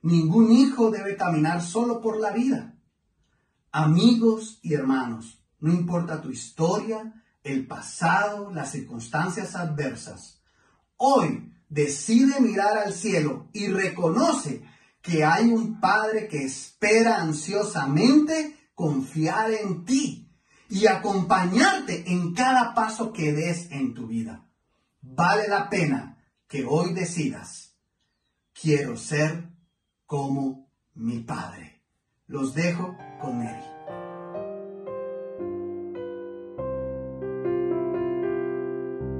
Ningún 0.03 0.53
hijo 0.53 0.91
debe 0.91 1.17
caminar 1.17 1.63
solo 1.63 2.01
por 2.01 2.21
la 2.21 2.33
vida. 2.33 2.77
Amigos 3.71 4.59
y 4.63 4.75
hermanos, 4.75 5.43
no 5.61 5.73
importa 5.73 6.21
tu 6.21 6.31
historia, 6.31 7.25
el 7.43 7.67
pasado, 7.67 8.51
las 8.53 8.73
circunstancias 8.73 9.55
adversas. 9.55 10.42
Hoy 11.05 11.53
decide 11.69 12.41
mirar 12.41 12.79
al 12.79 12.93
cielo 12.93 13.49
y 13.53 13.67
reconoce 13.67 14.63
que 15.01 15.25
hay 15.25 15.51
un 15.51 15.81
Padre 15.81 16.29
que 16.29 16.45
espera 16.45 17.21
ansiosamente 17.21 18.71
confiar 18.73 19.51
en 19.51 19.85
ti 19.85 20.31
y 20.69 20.87
acompañarte 20.87 22.09
en 22.13 22.35
cada 22.35 22.73
paso 22.73 23.13
que 23.13 23.33
des 23.33 23.69
en 23.73 23.95
tu 23.95 24.07
vida. 24.07 24.47
Vale 25.01 25.49
la 25.49 25.69
pena 25.69 26.25
que 26.47 26.65
hoy 26.65 26.93
decidas, 26.93 27.75
quiero 28.53 28.97
ser 28.97 29.51
como 30.07 30.71
mi 30.95 31.19
Padre. 31.19 31.83
Los 32.29 32.55
dejo 32.55 32.97
con 33.21 33.39
Mary. 33.39 33.65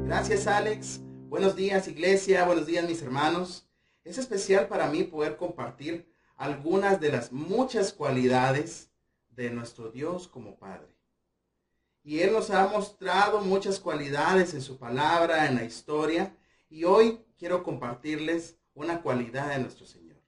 Gracias 0.07 0.47
Alex. 0.47 1.02
Buenos 1.33 1.57
días 1.57 1.89
iglesia, 1.89 2.45
buenos 2.45 2.67
días 2.67 2.87
mis 2.87 3.01
hermanos. 3.01 3.67
Es 4.05 4.19
especial 4.19 4.69
para 4.69 4.89
mí 4.89 5.03
poder 5.03 5.39
compartir 5.39 6.07
algunas 6.37 7.01
de 7.01 7.11
las 7.11 7.33
muchas 7.33 7.95
cualidades 7.95 8.91
de 9.31 9.49
nuestro 9.49 9.91
Dios 9.91 10.29
como 10.29 10.59
Padre. 10.59 10.95
Y 12.05 12.21
Él 12.21 12.35
nos 12.35 12.51
ha 12.51 12.67
mostrado 12.67 13.41
muchas 13.41 13.81
cualidades 13.81 14.53
en 14.53 14.61
su 14.61 14.77
palabra, 14.77 15.47
en 15.47 15.55
la 15.55 15.65
historia. 15.65 16.37
Y 16.69 16.85
hoy 16.85 17.25
quiero 17.39 17.63
compartirles 17.63 18.59
una 18.75 19.01
cualidad 19.01 19.49
de 19.49 19.61
nuestro 19.61 19.87
Señor. 19.87 20.21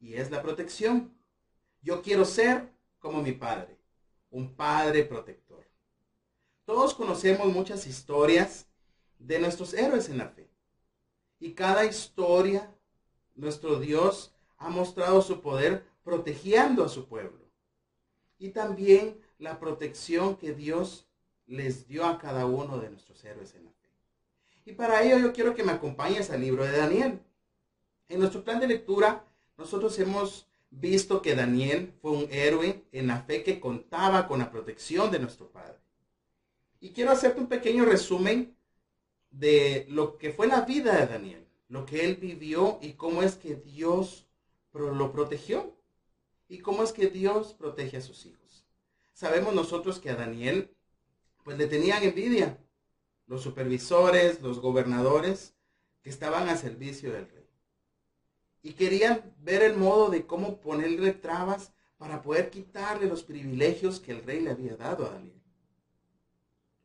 Y 0.00 0.14
es 0.14 0.30
la 0.30 0.40
protección. 0.40 1.12
Yo 1.82 2.00
quiero 2.00 2.24
ser 2.24 2.72
como 2.98 3.20
mi 3.20 3.32
Padre, 3.32 3.76
un 4.30 4.56
Padre 4.56 5.04
protector. 5.04 5.68
Todos 6.64 6.94
conocemos 6.94 7.52
muchas 7.52 7.86
historias 7.86 8.67
de 9.18 9.38
nuestros 9.38 9.74
héroes 9.74 10.08
en 10.08 10.18
la 10.18 10.28
fe. 10.28 10.48
Y 11.40 11.52
cada 11.52 11.84
historia, 11.84 12.72
nuestro 13.34 13.78
Dios 13.78 14.32
ha 14.58 14.68
mostrado 14.68 15.22
su 15.22 15.40
poder 15.40 15.84
protegiendo 16.02 16.84
a 16.84 16.88
su 16.88 17.06
pueblo. 17.06 17.38
Y 18.38 18.50
también 18.50 19.20
la 19.38 19.58
protección 19.58 20.36
que 20.36 20.52
Dios 20.52 21.06
les 21.46 21.86
dio 21.86 22.04
a 22.04 22.18
cada 22.18 22.46
uno 22.46 22.78
de 22.78 22.90
nuestros 22.90 23.24
héroes 23.24 23.54
en 23.54 23.64
la 23.64 23.70
fe. 23.70 23.88
Y 24.64 24.72
para 24.72 25.02
ello 25.02 25.18
yo 25.18 25.32
quiero 25.32 25.54
que 25.54 25.64
me 25.64 25.72
acompañes 25.72 26.30
al 26.30 26.40
libro 26.40 26.64
de 26.64 26.76
Daniel. 26.76 27.20
En 28.08 28.20
nuestro 28.20 28.44
plan 28.44 28.60
de 28.60 28.68
lectura, 28.68 29.24
nosotros 29.56 29.98
hemos 29.98 30.46
visto 30.70 31.22
que 31.22 31.34
Daniel 31.34 31.94
fue 32.02 32.12
un 32.12 32.28
héroe 32.30 32.84
en 32.92 33.06
la 33.06 33.22
fe 33.22 33.42
que 33.42 33.60
contaba 33.60 34.28
con 34.28 34.38
la 34.40 34.50
protección 34.50 35.10
de 35.10 35.18
nuestro 35.18 35.48
Padre. 35.50 35.78
Y 36.80 36.90
quiero 36.90 37.10
hacerte 37.10 37.40
un 37.40 37.48
pequeño 37.48 37.84
resumen 37.84 38.56
de 39.30 39.86
lo 39.88 40.18
que 40.18 40.32
fue 40.32 40.46
la 40.46 40.62
vida 40.62 40.96
de 40.96 41.06
Daniel, 41.06 41.46
lo 41.68 41.86
que 41.86 42.04
él 42.04 42.16
vivió 42.16 42.78
y 42.80 42.94
cómo 42.94 43.22
es 43.22 43.34
que 43.36 43.54
Dios 43.54 44.26
lo 44.72 45.12
protegió 45.12 45.76
y 46.48 46.58
cómo 46.58 46.82
es 46.82 46.92
que 46.92 47.08
Dios 47.08 47.54
protege 47.54 47.98
a 47.98 48.00
sus 48.00 48.26
hijos. 48.26 48.64
Sabemos 49.12 49.54
nosotros 49.54 49.98
que 49.98 50.10
a 50.10 50.16
Daniel 50.16 50.74
pues 51.44 51.58
le 51.58 51.66
tenían 51.66 52.02
envidia 52.02 52.58
los 53.26 53.42
supervisores, 53.42 54.40
los 54.42 54.60
gobernadores 54.60 55.54
que 56.02 56.10
estaban 56.10 56.48
a 56.48 56.56
servicio 56.56 57.12
del 57.12 57.28
rey. 57.28 57.48
Y 58.62 58.72
querían 58.72 59.34
ver 59.38 59.62
el 59.62 59.76
modo 59.76 60.08
de 60.10 60.26
cómo 60.26 60.60
ponerle 60.60 61.12
trabas 61.12 61.72
para 61.96 62.22
poder 62.22 62.50
quitarle 62.50 63.06
los 63.06 63.22
privilegios 63.22 64.00
que 64.00 64.12
el 64.12 64.22
rey 64.24 64.40
le 64.40 64.50
había 64.50 64.76
dado 64.76 65.06
a 65.06 65.10
Daniel. 65.10 65.40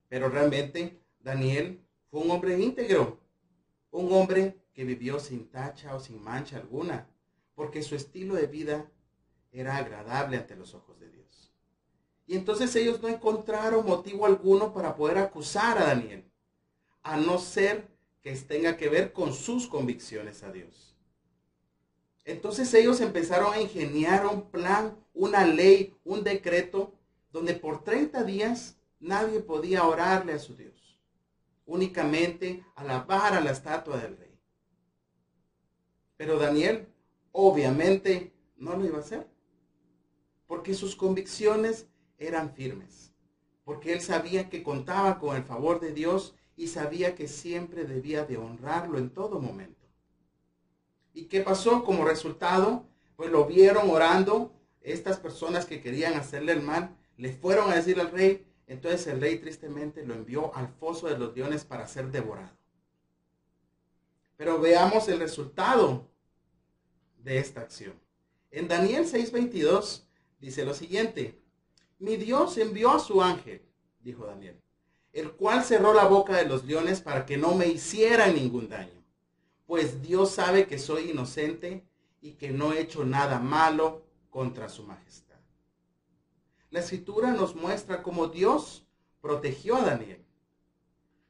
Pero 0.09 0.29
realmente 0.29 0.99
Daniel 1.19 1.82
fue 2.13 2.21
un 2.21 2.29
hombre 2.29 2.59
íntegro, 2.59 3.19
un 3.89 4.13
hombre 4.13 4.61
que 4.71 4.83
vivió 4.83 5.19
sin 5.19 5.49
tacha 5.49 5.95
o 5.95 5.99
sin 5.99 6.21
mancha 6.21 6.57
alguna, 6.57 7.09
porque 7.55 7.81
su 7.81 7.95
estilo 7.95 8.35
de 8.35 8.45
vida 8.45 8.87
era 9.51 9.77
agradable 9.77 10.37
ante 10.37 10.55
los 10.55 10.75
ojos 10.75 10.99
de 10.99 11.09
Dios. 11.09 11.51
Y 12.27 12.35
entonces 12.35 12.75
ellos 12.75 13.01
no 13.01 13.07
encontraron 13.07 13.83
motivo 13.83 14.27
alguno 14.27 14.75
para 14.75 14.95
poder 14.95 15.17
acusar 15.17 15.79
a 15.79 15.87
Daniel, 15.87 16.23
a 17.01 17.17
no 17.17 17.39
ser 17.39 17.87
que 18.21 18.31
tenga 18.35 18.77
que 18.77 18.89
ver 18.89 19.11
con 19.11 19.33
sus 19.33 19.65
convicciones 19.65 20.43
a 20.43 20.51
Dios. 20.51 20.95
Entonces 22.25 22.71
ellos 22.75 23.01
empezaron 23.01 23.55
a 23.55 23.59
ingeniar 23.59 24.27
un 24.27 24.51
plan, 24.51 24.95
una 25.15 25.47
ley, 25.47 25.97
un 26.03 26.23
decreto, 26.23 26.93
donde 27.31 27.55
por 27.55 27.83
30 27.83 28.23
días 28.23 28.77
nadie 28.99 29.39
podía 29.39 29.87
orarle 29.87 30.33
a 30.33 30.39
su 30.39 30.55
Dios, 30.55 30.82
únicamente 31.65 32.65
alabar 32.75 33.33
a 33.33 33.41
la 33.41 33.51
estatua 33.51 33.97
del 33.97 34.17
rey. 34.17 34.39
Pero 36.17 36.37
Daniel 36.37 36.87
obviamente 37.31 38.33
no 38.55 38.75
lo 38.75 38.85
iba 38.85 38.97
a 38.97 39.01
hacer, 39.01 39.27
porque 40.47 40.73
sus 40.73 40.95
convicciones 40.95 41.87
eran 42.17 42.53
firmes, 42.53 43.13
porque 43.63 43.93
él 43.93 44.01
sabía 44.01 44.49
que 44.49 44.63
contaba 44.63 45.19
con 45.19 45.35
el 45.35 45.43
favor 45.43 45.79
de 45.79 45.93
Dios 45.93 46.35
y 46.55 46.67
sabía 46.67 47.15
que 47.15 47.27
siempre 47.27 47.85
debía 47.85 48.25
de 48.25 48.37
honrarlo 48.37 48.97
en 48.99 49.09
todo 49.09 49.39
momento. 49.39 49.87
¿Y 51.13 51.25
qué 51.25 51.41
pasó 51.41 51.83
como 51.83 52.05
resultado? 52.05 52.87
Pues 53.15 53.31
lo 53.31 53.45
vieron 53.45 53.89
orando, 53.89 54.53
estas 54.81 55.17
personas 55.17 55.65
que 55.65 55.81
querían 55.81 56.13
hacerle 56.13 56.53
el 56.53 56.61
mal, 56.61 56.95
le 57.17 57.33
fueron 57.33 57.71
a 57.71 57.75
decir 57.75 57.99
al 57.99 58.11
rey, 58.11 58.45
entonces 58.67 59.07
el 59.07 59.21
rey 59.21 59.37
tristemente 59.37 60.05
lo 60.05 60.13
envió 60.13 60.55
al 60.55 60.67
foso 60.67 61.07
de 61.07 61.17
los 61.17 61.35
leones 61.35 61.65
para 61.65 61.87
ser 61.87 62.11
devorado. 62.11 62.55
Pero 64.37 64.59
veamos 64.59 65.07
el 65.07 65.19
resultado 65.19 66.07
de 67.17 67.37
esta 67.37 67.61
acción. 67.61 67.93
En 68.51 68.67
Daniel 68.67 69.05
6:22 69.05 70.05
dice 70.39 70.65
lo 70.65 70.73
siguiente, 70.73 71.39
mi 71.99 72.17
Dios 72.17 72.57
envió 72.57 72.91
a 72.91 72.99
su 72.99 73.21
ángel, 73.21 73.61
dijo 74.01 74.25
Daniel, 74.25 74.59
el 75.13 75.31
cual 75.31 75.63
cerró 75.63 75.93
la 75.93 76.05
boca 76.05 76.35
de 76.37 76.45
los 76.45 76.65
leones 76.65 77.01
para 77.01 77.25
que 77.25 77.37
no 77.37 77.55
me 77.55 77.67
hicieran 77.67 78.35
ningún 78.35 78.67
daño, 78.69 79.03
pues 79.65 80.01
Dios 80.01 80.31
sabe 80.31 80.67
que 80.67 80.77
soy 80.77 81.11
inocente 81.11 81.85
y 82.21 82.33
que 82.33 82.51
no 82.51 82.73
he 82.73 82.81
hecho 82.81 83.05
nada 83.05 83.39
malo 83.39 84.05
contra 84.29 84.69
su 84.69 84.83
majestad. 84.83 85.32
La 86.73 86.79
escritura 86.79 87.31
nos 87.31 87.55
muestra 87.55 88.01
cómo 88.01 88.27
Dios 88.27 88.83
protegió 89.21 89.75
a 89.75 89.83
Daniel. 89.83 90.25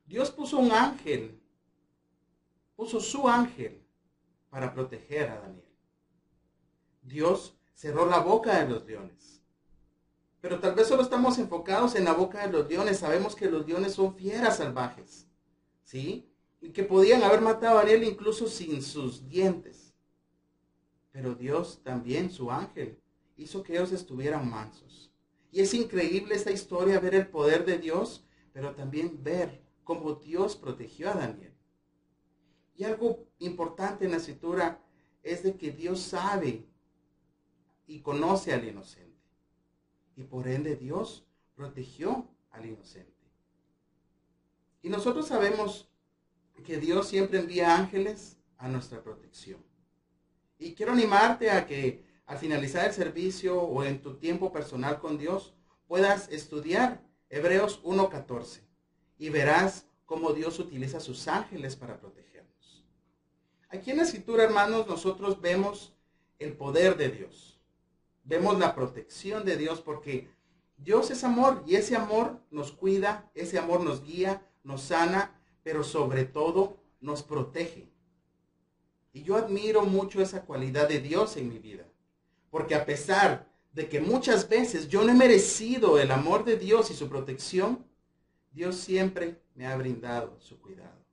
Dios 0.05 0.31
puso 0.31 0.57
un 0.57 0.71
ángel, 0.71 1.39
puso 2.75 2.99
su 2.99 3.27
ángel 3.27 3.85
para 4.49 4.73
proteger 4.73 5.29
a 5.29 5.41
Daniel. 5.41 5.69
Dios 7.01 7.55
cerró 7.73 8.05
la 8.05 8.19
boca 8.19 8.57
de 8.57 8.69
los 8.69 8.85
leones 8.85 9.43
pero 10.43 10.59
tal 10.59 10.75
vez 10.75 10.89
solo 10.89 11.03
estamos 11.03 11.39
enfocados 11.39 11.95
en 11.95 12.03
la 12.03 12.11
boca 12.11 12.45
de 12.45 12.51
los 12.51 12.67
leones. 12.67 12.99
Sabemos 12.99 13.33
que 13.33 13.49
los 13.49 13.65
leones 13.65 13.93
son 13.93 14.13
fieras 14.13 14.57
salvajes. 14.57 15.25
¿Sí? 15.83 16.29
Y 16.59 16.71
que 16.71 16.83
podían 16.83 17.23
haber 17.23 17.39
matado 17.39 17.79
a 17.79 17.83
Daniel 17.83 18.03
incluso 18.03 18.47
sin 18.47 18.81
sus 18.81 19.25
dientes. 19.29 19.93
Pero 21.13 21.33
Dios 21.33 21.79
también, 21.81 22.29
su 22.29 22.51
ángel, 22.51 22.99
hizo 23.37 23.63
que 23.63 23.71
ellos 23.71 23.93
estuvieran 23.93 24.49
mansos. 24.49 25.12
Y 25.53 25.61
es 25.61 25.75
increíble 25.75 26.33
esta 26.33 26.49
historia, 26.49 26.99
ver 26.99 27.13
el 27.13 27.27
poder 27.27 27.63
de 27.63 27.77
Dios, 27.77 28.25
pero 28.53 28.73
también 28.73 29.23
ver 29.23 29.61
cómo 29.83 30.15
Dios 30.15 30.55
protegió 30.55 31.11
a 31.11 31.13
Daniel. 31.13 31.53
Y 32.75 32.85
algo 32.85 33.27
importante 33.37 34.05
en 34.05 34.11
la 34.11 34.17
escritura 34.17 34.81
es 35.21 35.43
de 35.43 35.55
que 35.55 35.69
Dios 35.71 35.99
sabe 35.99 36.65
y 37.85 37.99
conoce 37.99 38.51
al 38.51 38.67
inocente. 38.67 39.13
Y 40.15 40.23
por 40.23 40.47
ende 40.47 40.75
Dios 40.75 41.23
protegió 41.53 42.27
al 42.49 42.65
inocente. 42.65 43.13
Y 44.81 44.89
nosotros 44.89 45.27
sabemos 45.27 45.87
que 46.65 46.79
Dios 46.79 47.07
siempre 47.07 47.37
envía 47.37 47.75
ángeles 47.75 48.39
a 48.57 48.69
nuestra 48.69 49.03
protección. 49.03 49.63
Y 50.57 50.73
quiero 50.73 50.93
animarte 50.93 51.51
a 51.51 51.67
que 51.67 52.03
al 52.25 52.37
finalizar 52.37 52.85
el 52.85 52.93
servicio 52.93 53.61
o 53.61 53.83
en 53.83 54.01
tu 54.01 54.15
tiempo 54.15 54.51
personal 54.51 54.99
con 54.99 55.17
Dios 55.17 55.53
puedas 55.87 56.29
estudiar 56.29 57.01
Hebreos 57.29 57.83
1.14 57.83 58.61
y 59.17 59.29
verás 59.29 59.87
cómo 60.05 60.33
Dios 60.33 60.59
utiliza 60.59 60.99
sus 60.99 61.27
ángeles 61.27 61.75
para 61.75 61.99
protegernos. 61.99 62.85
Aquí 63.69 63.91
en 63.91 63.97
la 63.97 64.03
escritura, 64.03 64.43
hermanos, 64.43 64.87
nosotros 64.87 65.41
vemos 65.41 65.95
el 66.39 66.53
poder 66.53 66.97
de 66.97 67.09
Dios. 67.09 67.59
Vemos 68.23 68.57
la 68.57 68.75
protección 68.75 69.43
de 69.45 69.57
Dios 69.57 69.81
porque 69.81 70.29
Dios 70.77 71.11
es 71.11 71.23
amor 71.23 71.63
y 71.65 71.75
ese 71.75 71.95
amor 71.95 72.39
nos 72.51 72.71
cuida, 72.71 73.29
ese 73.33 73.57
amor 73.57 73.81
nos 73.81 74.03
guía, 74.03 74.45
nos 74.63 74.81
sana, 74.81 75.39
pero 75.63 75.83
sobre 75.83 76.25
todo 76.25 76.77
nos 77.01 77.23
protege. 77.23 77.89
Y 79.11 79.23
yo 79.23 79.35
admiro 79.35 79.83
mucho 79.83 80.21
esa 80.21 80.45
cualidad 80.45 80.87
de 80.87 80.99
Dios 80.99 81.37
en 81.37 81.49
mi 81.49 81.59
vida. 81.59 81.85
Porque 82.53 82.75
a 82.75 82.85
pesar 82.85 83.51
de 83.71 83.89
que 83.89 83.99
muchas 83.99 84.47
veces 84.47 84.87
yo 84.87 85.03
no 85.03 85.11
he 85.11 85.15
merecido 85.15 85.97
el 85.97 86.11
amor 86.11 86.45
de 86.45 86.55
Dios 86.55 86.91
y 86.91 86.93
su 86.93 87.09
protección, 87.09 87.83
Dios 88.51 88.75
siempre 88.75 89.41
me 89.55 89.65
ha 89.65 89.75
brindado 89.75 90.39
su 90.39 90.61
cuidado. 90.61 91.03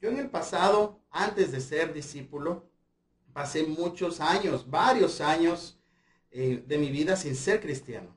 Yo 0.00 0.08
en 0.08 0.16
el 0.16 0.30
pasado, 0.30 1.02
antes 1.10 1.52
de 1.52 1.60
ser 1.60 1.92
discípulo, 1.92 2.70
pasé 3.34 3.66
muchos 3.66 4.20
años, 4.20 4.70
varios 4.70 5.20
años 5.20 5.78
eh, 6.30 6.64
de 6.66 6.78
mi 6.78 6.88
vida 6.88 7.14
sin 7.14 7.36
ser 7.36 7.60
cristiano. 7.60 8.16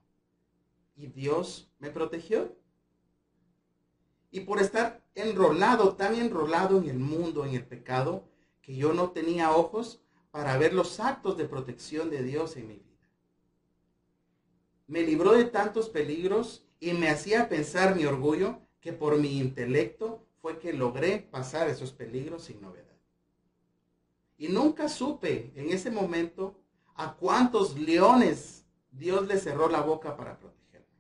Y 0.95 1.07
Dios 1.07 1.69
me 1.79 1.89
protegió. 1.89 2.57
Y 4.31 4.39
por 4.39 4.61
estar 4.61 5.05
enrolado, 5.15 5.97
tan 5.97 6.15
enrolado 6.15 6.77
en 6.77 6.87
el 6.87 6.99
mundo, 6.99 7.43
en 7.43 7.55
el 7.55 7.65
pecado, 7.65 8.29
que 8.61 8.73
yo 8.73 8.93
no 8.93 9.11
tenía 9.11 9.51
ojos 9.51 10.02
para 10.33 10.57
ver 10.57 10.73
los 10.73 10.99
actos 10.99 11.37
de 11.37 11.45
protección 11.45 12.09
de 12.09 12.23
Dios 12.23 12.57
en 12.57 12.67
mi 12.67 12.73
vida. 12.73 13.07
Me 14.87 15.03
libró 15.03 15.33
de 15.33 15.43
tantos 15.43 15.89
peligros 15.89 16.65
y 16.79 16.93
me 16.93 17.07
hacía 17.09 17.47
pensar 17.49 17.95
mi 17.95 18.05
orgullo 18.05 18.59
que 18.81 18.93
por 18.93 19.19
mi 19.19 19.37
intelecto 19.37 20.25
fue 20.41 20.57
que 20.57 20.73
logré 20.73 21.19
pasar 21.19 21.69
esos 21.69 21.91
peligros 21.91 22.45
sin 22.45 22.59
novedad. 22.61 22.97
Y 24.35 24.47
nunca 24.47 24.89
supe 24.89 25.53
en 25.55 25.69
ese 25.69 25.91
momento 25.91 26.59
a 26.95 27.15
cuántos 27.15 27.77
leones 27.77 28.65
Dios 28.89 29.27
le 29.27 29.37
cerró 29.37 29.69
la 29.69 29.81
boca 29.81 30.17
para 30.17 30.39
protegerme. 30.39 30.97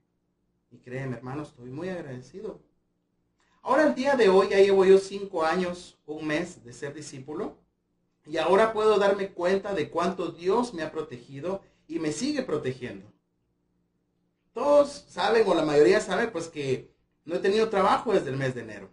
Y 0.69 0.77
créeme, 0.77 1.17
hermano, 1.17 1.41
estoy 1.41 1.71
muy 1.71 1.89
agradecido. 1.89 2.61
Ahora, 3.63 3.87
el 3.87 3.95
día 3.95 4.15
de 4.15 4.29
hoy, 4.29 4.49
ya 4.49 4.59
llevo 4.59 4.85
yo 4.85 4.99
cinco 4.99 5.43
años, 5.43 5.97
un 6.05 6.27
mes 6.27 6.63
de 6.63 6.71
ser 6.71 6.93
discípulo. 6.93 7.62
Y 8.25 8.37
ahora 8.37 8.73
puedo 8.73 8.97
darme 8.97 9.33
cuenta 9.33 9.73
de 9.73 9.89
cuánto 9.89 10.31
Dios 10.31 10.73
me 10.73 10.83
ha 10.83 10.91
protegido 10.91 11.61
y 11.87 11.99
me 11.99 12.11
sigue 12.11 12.43
protegiendo. 12.43 13.11
Todos 14.53 15.05
saben, 15.09 15.47
o 15.47 15.55
la 15.55 15.65
mayoría 15.65 15.99
sabe, 15.99 16.27
pues 16.27 16.47
que 16.47 16.93
no 17.25 17.35
he 17.35 17.39
tenido 17.39 17.69
trabajo 17.69 18.13
desde 18.13 18.29
el 18.29 18.37
mes 18.37 18.55
de 18.55 18.61
enero. 18.61 18.89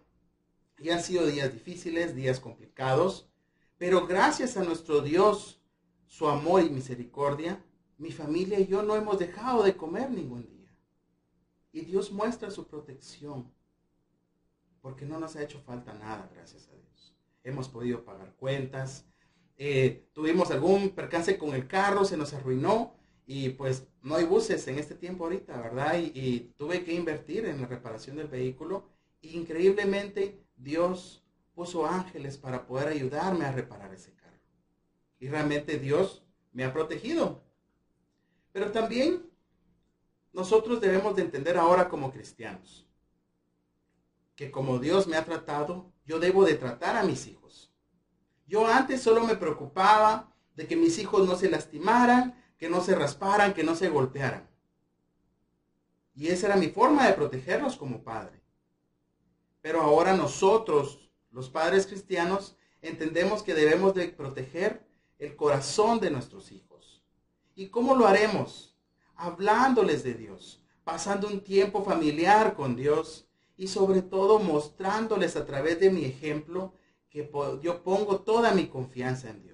Y 0.79 0.89
han 0.89 1.03
sido 1.03 1.27
días 1.27 1.53
difíciles, 1.53 2.15
días 2.15 2.39
complicados, 2.39 3.29
pero 3.77 4.07
gracias 4.07 4.57
a 4.57 4.63
nuestro 4.63 5.01
Dios, 5.01 5.61
su 6.07 6.27
amor 6.27 6.63
y 6.63 6.69
misericordia, 6.69 7.63
mi 7.97 8.11
familia 8.11 8.59
y 8.59 8.67
yo 8.67 8.81
no 8.81 8.95
hemos 8.95 9.19
dejado 9.19 9.63
de 9.63 9.77
comer 9.77 10.09
ningún 10.09 10.47
día. 10.47 10.75
Y 11.71 11.81
Dios 11.81 12.11
muestra 12.11 12.49
su 12.49 12.67
protección, 12.67 13.53
porque 14.81 15.05
no 15.05 15.19
nos 15.19 15.35
ha 15.35 15.43
hecho 15.43 15.61
falta 15.61 15.93
nada, 15.93 16.29
gracias 16.33 16.67
a 16.67 16.75
Dios. 16.75 17.15
Hemos 17.43 17.69
podido 17.69 18.03
pagar 18.03 18.33
cuentas, 18.35 19.05
eh, 19.57 20.07
tuvimos 20.13 20.51
algún 20.51 20.89
percance 20.89 21.37
con 21.37 21.53
el 21.53 21.67
carro, 21.67 22.05
se 22.05 22.17
nos 22.17 22.33
arruinó, 22.33 22.95
y 23.25 23.49
pues 23.49 23.87
no 24.01 24.15
hay 24.15 24.25
buses 24.25 24.67
en 24.67 24.79
este 24.79 24.95
tiempo 24.95 25.23
ahorita, 25.23 25.59
¿verdad? 25.61 25.99
Y, 25.99 26.53
tuve 26.57 26.83
que 26.83 26.93
invertir 26.93 27.45
en 27.45 27.61
la 27.61 27.67
reparación 27.67 28.17
del 28.17 28.27
vehículo. 28.27 28.89
increíblemente 29.21 30.43
Dios 30.57 31.23
puso 31.53 31.85
ángeles 31.85 32.37
para 32.37 32.65
poder 32.65 32.87
ayudarme 32.87 33.45
a 33.45 33.51
reparar 33.51 33.93
ese 33.93 34.13
carro. 34.15 34.39
Y 35.19 35.27
realmente 35.27 35.77
Dios 35.77 36.23
me 36.51 36.63
ha 36.63 36.73
protegido. 36.73 37.43
Pero 38.51 38.71
también 38.71 39.29
nosotros 40.33 40.81
debemos 40.81 41.15
de 41.15 41.21
entender 41.21 41.57
ahora 41.57 41.87
como 41.87 42.11
cristianos 42.11 42.87
que 44.41 44.49
como 44.49 44.79
Dios 44.79 45.07
me 45.07 45.17
ha 45.17 45.23
tratado, 45.23 45.91
yo 46.03 46.19
debo 46.19 46.45
de 46.45 46.55
tratar 46.55 46.97
a 46.97 47.03
mis 47.03 47.27
hijos. 47.27 47.70
Yo 48.51 48.67
antes 48.67 49.01
solo 49.01 49.23
me 49.23 49.37
preocupaba 49.37 50.29
de 50.57 50.67
que 50.67 50.75
mis 50.75 50.99
hijos 50.99 51.25
no 51.25 51.37
se 51.37 51.49
lastimaran, 51.49 52.35
que 52.57 52.69
no 52.69 52.81
se 52.81 52.95
rasparan, 52.95 53.53
que 53.53 53.63
no 53.63 53.77
se 53.77 53.87
golpearan. 53.87 54.49
Y 56.13 56.27
esa 56.27 56.47
era 56.47 56.57
mi 56.57 56.67
forma 56.67 57.07
de 57.07 57.13
protegerlos 57.13 57.77
como 57.77 58.03
padre. 58.03 58.41
Pero 59.61 59.81
ahora 59.81 60.17
nosotros, 60.17 61.09
los 61.31 61.49
padres 61.49 61.87
cristianos, 61.87 62.57
entendemos 62.81 63.41
que 63.41 63.53
debemos 63.53 63.93
de 63.93 64.09
proteger 64.09 64.85
el 65.17 65.37
corazón 65.37 66.01
de 66.01 66.11
nuestros 66.11 66.51
hijos. 66.51 67.01
¿Y 67.55 67.69
cómo 67.69 67.95
lo 67.95 68.05
haremos? 68.05 68.75
Hablándoles 69.15 70.03
de 70.03 70.13
Dios, 70.13 70.61
pasando 70.83 71.29
un 71.29 71.39
tiempo 71.39 71.85
familiar 71.85 72.53
con 72.55 72.75
Dios 72.75 73.29
y 73.55 73.69
sobre 73.69 74.01
todo 74.01 74.39
mostrándoles 74.39 75.37
a 75.37 75.45
través 75.45 75.79
de 75.79 75.89
mi 75.89 76.03
ejemplo 76.03 76.73
que 77.11 77.29
yo 77.61 77.83
pongo 77.83 78.21
toda 78.21 78.53
mi 78.53 78.67
confianza 78.67 79.29
en 79.29 79.43
Dios 79.43 79.51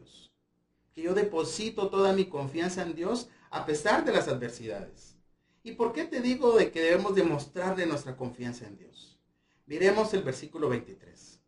que 0.98 1.04
yo 1.04 1.14
deposito 1.14 1.90
toda 1.90 2.12
mi 2.12 2.26
confianza 2.26 2.82
en 2.82 2.96
Dios 2.96 3.30
a 3.52 3.68
pesar 3.68 4.04
de 4.04 4.12
las 4.12 4.28
adversidades. 4.28 5.16
¿Y 5.62 5.74
por 5.74 5.94
qué 5.94 6.06
te 6.06 6.22
digo 6.22 6.58
de 6.58 6.72
que 6.72 6.82
debemos 6.82 7.14
demostrarle 7.14 7.86
nuestra 7.86 8.18
confianza 8.18 8.66
en 8.66 8.80
Dios? 8.80 9.20
Miremos 9.68 10.12
el 10.16 10.24
versículo 10.24 10.70
23. 10.70 11.40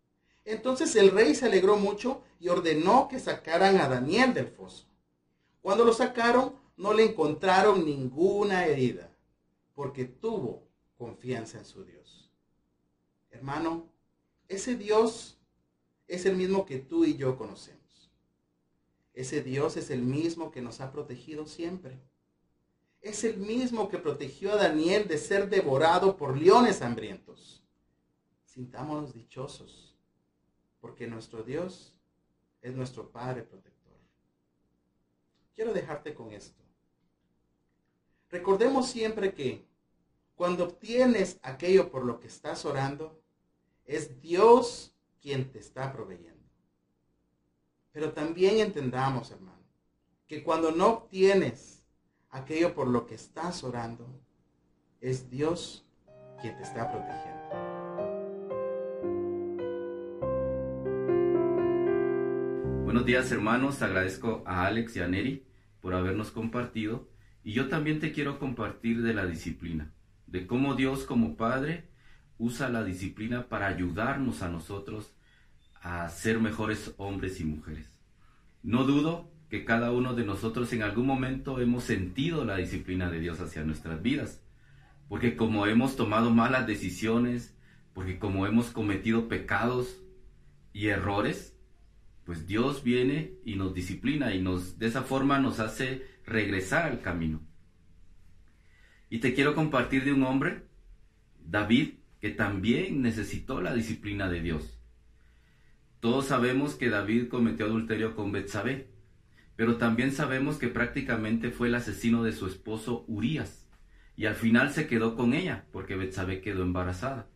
Entonces 0.46 0.96
el 0.96 1.10
rey 1.10 1.34
se 1.34 1.48
alegró 1.48 1.78
mucho 1.78 2.22
y 2.40 2.50
ordenó 2.50 3.08
que 3.08 3.20
sacaran 3.20 3.78
a 3.82 3.90
Daniel 3.90 4.36
del 4.36 4.50
foso. 4.50 4.86
Cuando 5.64 5.84
lo 5.84 5.94
sacaron, 5.94 6.54
no 6.78 6.94
le 6.94 7.06
encontraron 7.06 7.84
ninguna 7.84 8.68
herida, 8.68 9.10
porque 9.74 10.06
tuvo 10.06 10.62
confianza 10.96 11.58
en 11.58 11.66
su 11.66 11.84
Dios. 11.86 12.30
Hermano, 13.32 13.88
ese 14.48 14.76
Dios 14.76 15.39
es 16.10 16.26
el 16.26 16.36
mismo 16.36 16.66
que 16.66 16.80
tú 16.80 17.06
y 17.06 17.16
yo 17.16 17.38
conocemos. 17.38 18.12
Ese 19.14 19.44
Dios 19.44 19.78
es 19.78 19.92
el 19.92 20.02
mismo 20.02 20.52
que 20.52 20.62
nos 20.62 20.82
ha 20.82 20.92
protegido 20.92 21.46
siempre. 21.46 22.02
Es 23.00 23.24
el 23.24 23.38
mismo 23.38 23.90
que 23.90 24.00
protegió 24.00 24.52
a 24.54 24.56
Daniel 24.56 25.08
de 25.08 25.20
ser 25.20 25.50
devorado 25.50 26.18
por 26.18 26.36
leones 26.36 26.82
hambrientos. 26.82 27.64
Sintámonos 28.44 29.14
dichosos, 29.14 29.96
porque 30.82 31.06
nuestro 31.06 31.44
Dios 31.44 31.96
es 32.62 32.76
nuestro 32.76 33.12
Padre 33.12 33.44
protector. 33.44 33.98
Quiero 35.54 35.74
dejarte 35.74 36.16
con 36.16 36.34
esto. 36.34 36.64
Recordemos 38.30 38.90
siempre 38.90 39.34
que 39.34 39.64
cuando 40.36 40.64
obtienes 40.66 41.40
aquello 41.44 41.92
por 41.92 42.04
lo 42.04 42.20
que 42.20 42.28
estás 42.28 42.66
orando, 42.66 43.22
es 43.86 44.20
Dios 44.22 44.96
quien 45.22 45.52
te 45.52 45.60
está 45.60 45.92
proveyendo. 45.92 46.40
Pero 47.92 48.14
también 48.14 48.60
entendamos, 48.60 49.32
hermano, 49.32 49.64
que 50.28 50.44
cuando 50.44 50.72
no 50.72 50.88
obtienes 50.88 51.84
aquello 52.30 52.74
por 52.74 52.88
lo 52.88 53.06
que 53.06 53.16
estás 53.16 53.64
orando, 53.64 54.22
es 55.02 55.30
Dios 55.30 55.86
quien 56.42 56.56
te 56.56 56.64
está 56.64 56.92
protegiendo. 56.92 57.40
Buenos 62.84 63.06
días 63.06 63.32
hermanos, 63.32 63.82
agradezco 63.82 64.44
a 64.46 64.66
Alex 64.66 64.96
y 64.96 65.02
a 65.02 65.08
Neri 65.08 65.46
por 65.80 65.94
habernos 65.94 66.32
compartido 66.32 67.08
y 67.44 67.54
yo 67.54 67.68
también 67.68 68.00
te 68.00 68.12
quiero 68.12 68.40
compartir 68.40 69.02
de 69.02 69.14
la 69.14 69.26
disciplina, 69.26 69.94
de 70.28 70.46
cómo 70.46 70.76
Dios 70.76 71.06
como 71.06 71.36
Padre 71.38 71.89
usa 72.40 72.70
la 72.70 72.84
disciplina 72.84 73.48
para 73.48 73.68
ayudarnos 73.68 74.42
a 74.42 74.50
nosotros 74.50 75.14
a 75.82 76.10
ser 76.10 76.40
mejores 76.40 76.94
hombres 76.98 77.40
y 77.40 77.46
mujeres. 77.46 77.86
No 78.64 78.86
dudo 78.86 79.30
que 79.50 79.66
cada 79.66 79.92
uno 79.92 80.16
de 80.16 80.26
nosotros 80.26 80.72
en 80.74 80.82
algún 80.82 81.06
momento 81.06 81.60
hemos 81.60 81.84
sentido 81.84 82.46
la 82.46 82.58
disciplina 82.58 83.10
de 83.10 83.20
Dios 83.20 83.40
hacia 83.40 83.64
nuestras 83.64 84.02
vidas. 84.02 84.42
Porque 85.08 85.36
como 85.36 85.66
hemos 85.68 85.96
tomado 85.96 86.30
malas 86.30 86.68
decisiones, 86.68 87.56
porque 87.94 88.20
como 88.20 88.46
hemos 88.48 88.68
cometido 88.68 89.28
pecados 89.28 90.00
y 90.72 90.88
errores, 90.88 91.58
pues 92.26 92.46
Dios 92.46 92.84
viene 92.84 93.34
y 93.44 93.56
nos 93.56 93.74
disciplina 93.74 94.34
y 94.36 94.42
nos 94.42 94.78
de 94.78 94.88
esa 94.88 95.02
forma 95.02 95.40
nos 95.40 95.60
hace 95.60 96.06
regresar 96.26 96.86
al 96.86 97.02
camino. 97.02 97.42
Y 99.10 99.20
te 99.20 99.34
quiero 99.34 99.56
compartir 99.56 100.06
de 100.06 100.14
un 100.14 100.24
hombre, 100.24 100.64
David, 101.44 101.99
que 102.20 102.30
también 102.30 103.02
necesitó 103.02 103.62
la 103.62 103.74
disciplina 103.74 104.30
de 104.30 104.42
Dios. 104.42 104.80
Todos 106.00 106.28
sabemos 106.28 106.76
que 106.76 106.90
David 106.90 107.28
cometió 107.28 107.66
adulterio 107.66 108.16
con 108.16 108.32
Betsabé, 108.32 108.90
pero 109.56 109.78
también 109.78 110.12
sabemos 110.12 110.58
que 110.58 110.70
prácticamente 110.70 111.52
fue 111.52 111.68
el 111.68 111.76
asesino 111.76 112.24
de 112.24 112.32
su 112.32 112.48
esposo 112.48 113.04
Urías, 113.08 113.68
y 114.16 114.26
al 114.26 114.36
final 114.36 114.72
se 114.72 114.88
quedó 114.88 115.16
con 115.16 115.34
ella, 115.34 115.66
porque 115.72 115.96
Betsabé 115.96 116.42
quedó 116.42 116.64
embarazada. 116.64 117.28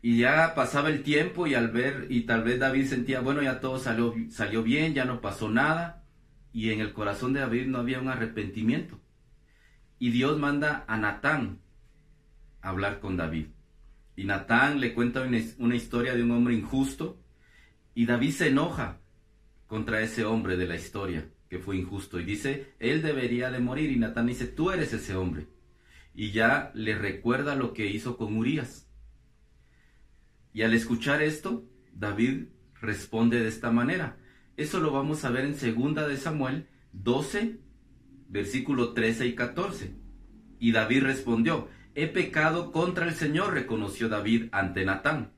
Y 0.00 0.18
ya 0.18 0.54
pasaba 0.54 0.90
el 0.90 1.02
tiempo 1.02 1.46
y 1.46 1.54
al 1.54 1.68
ver, 1.68 2.06
y 2.08 2.22
tal 2.22 2.44
vez 2.44 2.58
David 2.58 2.86
sentía, 2.86 3.20
bueno, 3.20 3.42
ya 3.42 3.60
todo 3.60 3.78
salió, 3.78 4.14
salió 4.30 4.62
bien, 4.62 4.94
ya 4.94 5.04
no 5.04 5.20
pasó 5.20 5.50
nada, 5.50 6.04
y 6.52 6.70
en 6.70 6.80
el 6.80 6.92
corazón 6.92 7.32
de 7.32 7.40
David 7.40 7.66
no 7.66 7.78
había 7.78 8.00
un 8.00 8.08
arrepentimiento. 8.08 9.00
Y 9.98 10.10
Dios 10.10 10.38
manda 10.38 10.84
a 10.86 10.96
Natán 10.96 11.60
hablar 12.68 13.00
con 13.00 13.16
David. 13.16 13.46
Y 14.16 14.24
Natán 14.24 14.80
le 14.80 14.94
cuenta 14.94 15.26
una 15.58 15.76
historia 15.76 16.14
de 16.14 16.22
un 16.22 16.30
hombre 16.32 16.54
injusto, 16.54 17.20
y 17.94 18.06
David 18.06 18.30
se 18.30 18.48
enoja 18.48 19.00
contra 19.66 20.00
ese 20.00 20.24
hombre 20.24 20.56
de 20.56 20.66
la 20.66 20.76
historia 20.76 21.28
que 21.48 21.58
fue 21.58 21.76
injusto 21.76 22.20
y 22.20 22.24
dice, 22.24 22.74
él 22.78 23.02
debería 23.02 23.50
de 23.50 23.58
morir 23.58 23.90
y 23.90 23.96
Natán 23.96 24.26
dice, 24.26 24.46
tú 24.46 24.70
eres 24.70 24.92
ese 24.92 25.16
hombre. 25.16 25.46
Y 26.14 26.30
ya 26.32 26.70
le 26.74 26.96
recuerda 26.96 27.54
lo 27.54 27.72
que 27.72 27.86
hizo 27.86 28.16
con 28.16 28.36
Urias. 28.36 28.88
Y 30.52 30.62
al 30.62 30.74
escuchar 30.74 31.22
esto, 31.22 31.64
David 31.92 32.48
responde 32.80 33.40
de 33.40 33.48
esta 33.48 33.70
manera. 33.70 34.18
Eso 34.56 34.80
lo 34.80 34.90
vamos 34.90 35.24
a 35.24 35.30
ver 35.30 35.44
en 35.44 35.54
segunda 35.54 36.06
de 36.06 36.16
Samuel 36.16 36.68
12, 36.92 37.58
versículo 38.28 38.92
13 38.92 39.26
y 39.26 39.34
14. 39.34 39.94
Y 40.58 40.72
David 40.72 41.04
respondió, 41.04 41.68
he 41.98 42.06
pecado 42.06 42.70
contra 42.70 43.06
el 43.06 43.14
Señor, 43.14 43.54
reconoció 43.54 44.08
David 44.08 44.50
ante 44.52 44.84
Natán. 44.84 45.32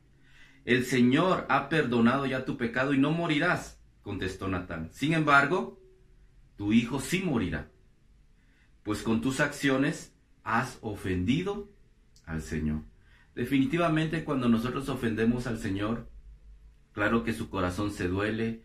El 0.66 0.84
Señor 0.84 1.46
ha 1.48 1.70
perdonado 1.70 2.26
ya 2.26 2.44
tu 2.44 2.58
pecado 2.58 2.92
y 2.92 2.98
no 2.98 3.12
morirás 3.12 3.80
contestó 4.02 4.46
Natán. 4.46 4.90
Sin 4.92 5.14
embargo, 5.14 5.80
tu 6.56 6.74
hijo 6.74 7.00
sí 7.00 7.22
morirá, 7.22 7.70
pues 8.82 9.02
con 9.02 9.22
tus 9.22 9.40
acciones 9.40 10.14
has 10.44 10.78
ofendido 10.82 11.70
al 12.26 12.42
Señor. 12.42 12.82
Definitivamente 13.34 14.22
cuando 14.22 14.50
nosotros 14.50 14.88
ofendemos 14.90 15.46
al 15.46 15.58
Señor, 15.58 16.10
claro 16.92 17.24
que 17.24 17.32
su 17.32 17.48
corazón 17.48 17.90
se 17.90 18.06
duele, 18.06 18.64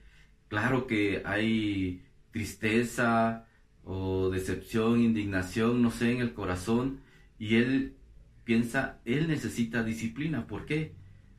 claro 0.50 0.86
que 0.86 1.24
hay 1.26 2.04
tristeza 2.32 3.48
o 3.86 4.30
decepción, 4.30 5.00
indignación, 5.00 5.82
no 5.82 5.92
sé, 5.92 6.12
en 6.12 6.20
el 6.20 6.34
corazón, 6.34 7.05
y 7.38 7.56
él 7.56 7.96
piensa, 8.44 9.00
él 9.06 9.28
necesita 9.28 9.84
disciplina. 9.84 10.48
¿Por 10.48 10.66
qué? 10.66 10.96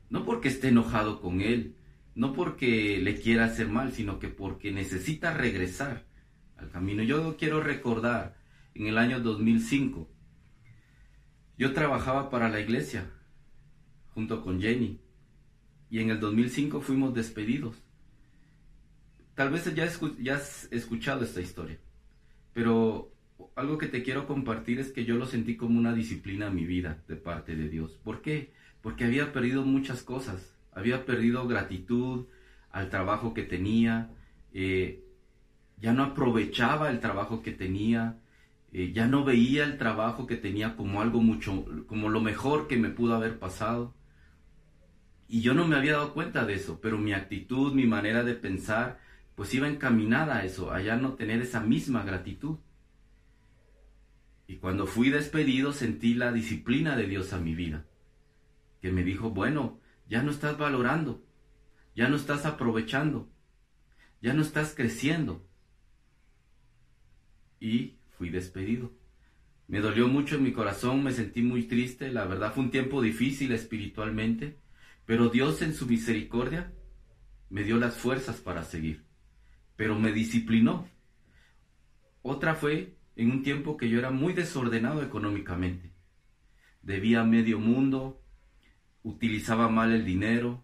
No 0.09 0.25
porque 0.25 0.47
esté 0.47 0.69
enojado 0.69 1.21
con 1.21 1.41
él, 1.41 1.75
no 2.15 2.33
porque 2.33 2.99
le 2.99 3.19
quiera 3.19 3.45
hacer 3.45 3.69
mal, 3.69 3.91
sino 3.93 4.19
que 4.19 4.27
porque 4.27 4.71
necesita 4.71 5.33
regresar 5.33 6.05
al 6.57 6.69
camino. 6.69 7.03
Yo 7.03 7.37
quiero 7.37 7.61
recordar, 7.61 8.37
en 8.73 8.87
el 8.87 8.97
año 8.97 9.19
2005, 9.19 10.09
yo 11.57 11.73
trabajaba 11.73 12.29
para 12.29 12.49
la 12.49 12.59
iglesia 12.59 13.09
junto 14.13 14.43
con 14.43 14.61
Jenny 14.61 14.99
y 15.89 15.99
en 15.99 16.09
el 16.09 16.19
2005 16.19 16.81
fuimos 16.81 17.13
despedidos. 17.13 17.75
Tal 19.35 19.49
vez 19.51 19.73
ya, 19.75 20.33
has 20.33 20.67
escuchado 20.71 21.23
esta 21.23 21.41
historia, 21.41 21.79
pero 22.53 23.13
algo 23.55 23.77
que 23.77 23.87
te 23.87 24.03
quiero 24.03 24.27
compartir 24.27 24.79
es 24.79 24.91
que 24.91 25.05
yo 25.05 25.15
lo 25.15 25.25
sentí 25.25 25.55
como 25.55 25.79
una 25.79 25.93
disciplina 25.93 26.47
en 26.47 26.55
mi 26.55 26.65
vida 26.65 27.03
de 27.07 27.15
parte 27.15 27.55
de 27.55 27.69
Dios. 27.69 27.99
¿Por 28.03 28.21
qué? 28.21 28.51
Porque 28.81 29.05
había 29.05 29.33
perdido 29.33 29.63
muchas 29.65 30.03
cosas 30.03 30.57
había 30.77 31.05
perdido 31.05 31.47
gratitud 31.47 32.27
al 32.71 32.89
trabajo 32.91 33.33
que 33.33 33.41
tenía, 33.41 34.11
eh, 34.53 35.03
ya 35.81 35.91
no 35.91 36.03
aprovechaba 36.03 36.91
el 36.91 36.99
trabajo 36.99 37.41
que 37.41 37.51
tenía, 37.51 38.19
eh, 38.71 38.91
ya 38.93 39.07
no 39.07 39.25
veía 39.25 39.63
el 39.63 39.79
trabajo 39.79 40.27
que 40.27 40.35
tenía 40.35 40.75
como 40.75 41.01
algo 41.01 41.21
mucho, 41.21 41.65
como 41.87 42.09
lo 42.09 42.21
mejor 42.21 42.67
que 42.67 42.77
me 42.77 42.89
pudo 42.89 43.15
haber 43.15 43.39
pasado. 43.39 43.95
Y 45.27 45.41
yo 45.41 45.55
no 45.55 45.67
me 45.67 45.75
había 45.75 45.93
dado 45.93 46.13
cuenta 46.13 46.45
de 46.45 46.53
eso, 46.53 46.79
pero 46.79 46.99
mi 46.99 47.13
actitud, 47.13 47.73
mi 47.73 47.87
manera 47.87 48.23
de 48.23 48.35
pensar, 48.35 48.99
pues 49.35 49.53
iba 49.55 49.67
encaminada 49.67 50.37
a 50.37 50.45
eso, 50.45 50.71
a 50.71 50.79
ya 50.81 50.95
no 50.95 51.13
tener 51.13 51.41
esa 51.41 51.59
misma 51.59 52.03
gratitud. 52.03 52.57
Y 54.47 54.57
cuando 54.57 54.87
fui 54.87 55.09
despedido 55.09 55.73
sentí 55.73 56.13
la 56.13 56.31
disciplina 56.31 56.95
de 56.95 57.05
Dios 57.05 57.33
a 57.33 57.39
mi 57.39 57.53
vida, 57.53 57.85
que 58.81 58.91
me 58.91 59.03
dijo, 59.03 59.29
bueno, 59.29 59.81
ya 60.07 60.23
no 60.23 60.31
estás 60.31 60.57
valorando, 60.57 61.25
ya 61.95 62.07
no 62.07 62.15
estás 62.15 62.45
aprovechando, 62.45 63.29
ya 64.21 64.33
no 64.33 64.41
estás 64.41 64.73
creciendo. 64.73 65.45
Y 67.59 67.97
fui 68.17 68.29
despedido. 68.29 68.93
Me 69.67 69.81
dolió 69.81 70.07
mucho 70.07 70.37
en 70.37 70.43
mi 70.43 70.53
corazón, 70.53 71.03
me 71.03 71.11
sentí 71.11 71.41
muy 71.41 71.63
triste, 71.63 72.09
la 72.09 72.25
verdad 72.25 72.53
fue 72.53 72.63
un 72.63 72.71
tiempo 72.71 73.01
difícil 73.01 73.51
espiritualmente, 73.51 74.59
pero 75.05 75.27
Dios 75.27 75.61
en 75.61 75.73
su 75.73 75.87
misericordia 75.87 76.73
me 77.49 77.63
dio 77.63 77.77
las 77.77 77.97
fuerzas 77.97 78.37
para 78.37 78.63
seguir, 78.63 79.05
pero 79.75 79.99
me 79.99 80.13
disciplinó. 80.13 80.87
Otra 82.21 82.55
fue 82.55 82.96
en 83.17 83.31
un 83.31 83.41
tiempo 83.41 83.77
que 83.77 83.89
yo 83.89 83.97
era 83.97 84.11
muy 84.11 84.33
desordenado 84.33 85.01
económicamente. 85.01 85.91
Debía 86.83 87.23
medio 87.23 87.59
mundo, 87.59 88.21
utilizaba 89.01 89.69
mal 89.69 89.91
el 89.91 90.05
dinero, 90.05 90.63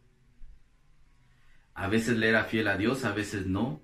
a 1.74 1.88
veces 1.88 2.16
le 2.18 2.30
era 2.30 2.44
fiel 2.44 2.68
a 2.68 2.78
Dios, 2.78 3.06
a 3.06 3.12
veces 3.12 3.48
no, 3.48 3.82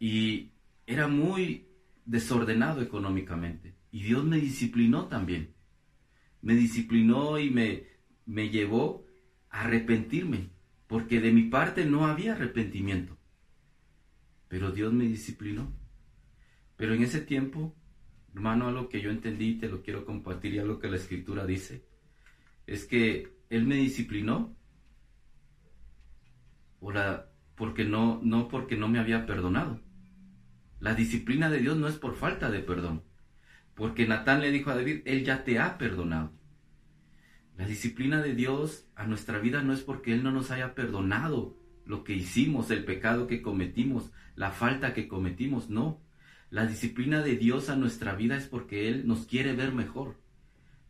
y 0.00 0.50
era 0.86 1.06
muy 1.06 1.68
desordenado 2.04 2.82
económicamente. 2.82 3.76
Y 3.92 4.02
Dios 4.02 4.24
me 4.24 4.38
disciplinó 4.38 5.06
también. 5.06 5.54
Me 6.42 6.54
disciplinó 6.54 7.38
y 7.38 7.50
me, 7.50 7.84
me 8.26 8.50
llevó 8.50 9.06
a 9.50 9.60
arrepentirme, 9.60 10.50
porque 10.88 11.20
de 11.20 11.30
mi 11.30 11.44
parte 11.44 11.86
no 11.86 12.06
había 12.06 12.32
arrepentimiento. 12.32 13.16
Pero 14.48 14.72
Dios 14.72 14.92
me 14.92 15.04
disciplinó. 15.04 15.85
Pero 16.76 16.94
en 16.94 17.02
ese 17.02 17.20
tiempo, 17.20 17.74
hermano, 18.34 18.68
algo 18.68 18.88
que 18.88 19.00
yo 19.00 19.10
entendí, 19.10 19.54
te 19.54 19.68
lo 19.68 19.82
quiero 19.82 20.04
compartir 20.04 20.54
y 20.54 20.58
algo 20.58 20.78
que 20.78 20.88
la 20.88 20.96
escritura 20.96 21.46
dice, 21.46 21.84
es 22.66 22.84
que 22.84 23.36
Él 23.48 23.66
me 23.66 23.76
disciplinó 23.76 24.56
porque 27.56 27.84
no, 27.84 28.20
no 28.22 28.48
porque 28.48 28.76
no 28.76 28.88
me 28.88 28.98
había 28.98 29.26
perdonado. 29.26 29.80
La 30.78 30.94
disciplina 30.94 31.50
de 31.50 31.58
Dios 31.58 31.76
no 31.76 31.88
es 31.88 31.96
por 31.96 32.14
falta 32.14 32.50
de 32.50 32.60
perdón, 32.60 33.02
porque 33.74 34.06
Natán 34.06 34.40
le 34.40 34.52
dijo 34.52 34.70
a 34.70 34.76
David, 34.76 35.02
Él 35.04 35.24
ya 35.24 35.44
te 35.44 35.58
ha 35.58 35.78
perdonado. 35.78 36.32
La 37.56 37.66
disciplina 37.66 38.20
de 38.20 38.34
Dios 38.34 38.86
a 38.94 39.06
nuestra 39.06 39.38
vida 39.38 39.62
no 39.62 39.72
es 39.72 39.80
porque 39.80 40.12
Él 40.12 40.22
no 40.22 40.30
nos 40.30 40.50
haya 40.50 40.74
perdonado 40.74 41.56
lo 41.86 42.04
que 42.04 42.12
hicimos, 42.12 42.70
el 42.70 42.84
pecado 42.84 43.26
que 43.26 43.40
cometimos, 43.40 44.12
la 44.34 44.50
falta 44.50 44.92
que 44.92 45.08
cometimos, 45.08 45.70
no. 45.70 46.02
La 46.50 46.66
disciplina 46.66 47.22
de 47.22 47.36
Dios 47.36 47.68
a 47.68 47.76
nuestra 47.76 48.14
vida 48.14 48.36
es 48.36 48.46
porque 48.46 48.88
Él 48.88 49.06
nos 49.06 49.26
quiere 49.26 49.54
ver 49.54 49.72
mejor, 49.72 50.16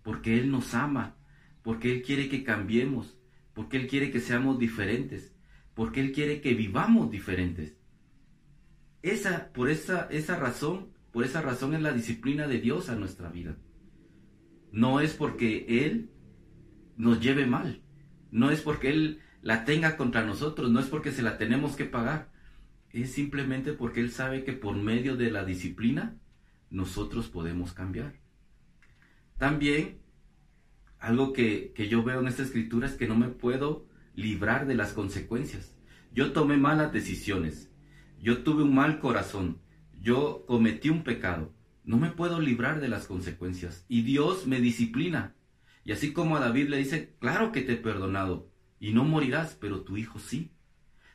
porque 0.03 0.39
Él 0.39 0.51
nos 0.51 0.75
ama, 0.75 1.17
porque 1.63 1.93
Él 1.93 2.03
quiere 2.03 2.29
que 2.29 2.45
cambiemos, 2.45 3.19
porque 3.55 3.79
Él 3.79 3.87
quiere 3.87 4.11
que 4.11 4.21
seamos 4.21 4.59
diferentes, 4.59 5.35
porque 5.75 6.01
Él 6.01 6.13
quiere 6.13 6.41
que 6.41 6.55
vivamos 6.55 7.11
diferentes. 7.11 7.77
Esa, 9.03 9.53
por 9.53 9.71
esa, 9.71 10.09
esa 10.11 10.37
razón, 10.37 10.93
por 11.11 11.25
esa 11.25 11.41
razón 11.41 11.75
es 11.75 11.81
la 11.81 11.93
disciplina 11.93 12.47
de 12.47 12.61
Dios 12.61 12.91
a 12.91 12.97
nuestra 12.97 13.31
vida. 13.31 13.57
No 14.73 15.01
es 15.01 15.15
porque 15.15 15.65
Él 15.87 16.11
nos 16.97 17.21
lleve 17.21 17.47
mal, 17.47 17.83
no 18.31 18.51
es 18.51 18.61
porque 18.61 18.91
Él 18.91 19.21
la 19.41 19.65
tenga 19.65 19.97
contra 19.97 20.25
nosotros, 20.25 20.71
no 20.71 20.81
es 20.81 20.87
porque 20.87 21.13
se 21.13 21.23
la 21.23 21.39
tenemos 21.39 21.77
que 21.77 21.85
pagar, 21.85 22.31
es 22.93 23.13
simplemente 23.13 23.73
porque 23.73 24.01
Él 24.01 24.11
sabe 24.11 24.45
que 24.45 24.53
por 24.53 24.77
medio 24.77 25.17
de 25.17 25.31
la 25.31 25.45
disciplina 25.45 26.17
nosotros 26.71 27.29
podemos 27.29 27.73
cambiar. 27.73 28.15
También 29.39 29.99
algo 30.99 31.33
que, 31.33 31.73
yo 31.91 32.03
veo 32.03 32.21
en 32.21 32.29
esta 32.29 32.43
escritura 32.43 32.87
es 32.87 32.95
que 32.95 33.07
no 33.07 33.17
me 33.17 33.29
puedo 33.29 33.87
librar 34.15 34.67
de 34.67 34.75
las 34.75 34.93
consecuencias. 34.93 35.77
Yo 36.13 36.33
tomé 36.33 36.57
malas 36.57 36.93
decisiones. 36.93 37.71
yo 38.19 38.43
tuve 38.43 38.63
un 38.63 38.75
mal 38.75 38.99
corazón, 38.99 39.61
yo 40.01 40.45
cometí 40.47 40.89
un 40.89 41.05
pecado, 41.05 41.55
no 41.85 41.99
me 41.99 42.11
puedo 42.11 42.41
librar 42.41 42.81
de 42.81 42.89
las 42.89 43.07
consecuencias 43.07 43.85
y 43.89 44.03
Dios 44.03 44.47
me 44.47 44.61
disciplina. 44.61 45.35
Y 45.85 45.93
así 45.93 46.13
como 46.13 46.37
a 46.37 46.41
David 46.41 46.69
le 46.69 46.79
dice, 46.79 47.15
claro 47.21 47.53
que 47.53 47.63
te 47.63 47.75
he 47.75 47.77
perdonado 47.77 48.51
y 48.81 48.93
no 48.93 49.05
morirás, 49.05 49.57
pero 49.61 49.83
tu 49.83 49.97
hijo 49.97 50.19
sí. 50.19 50.51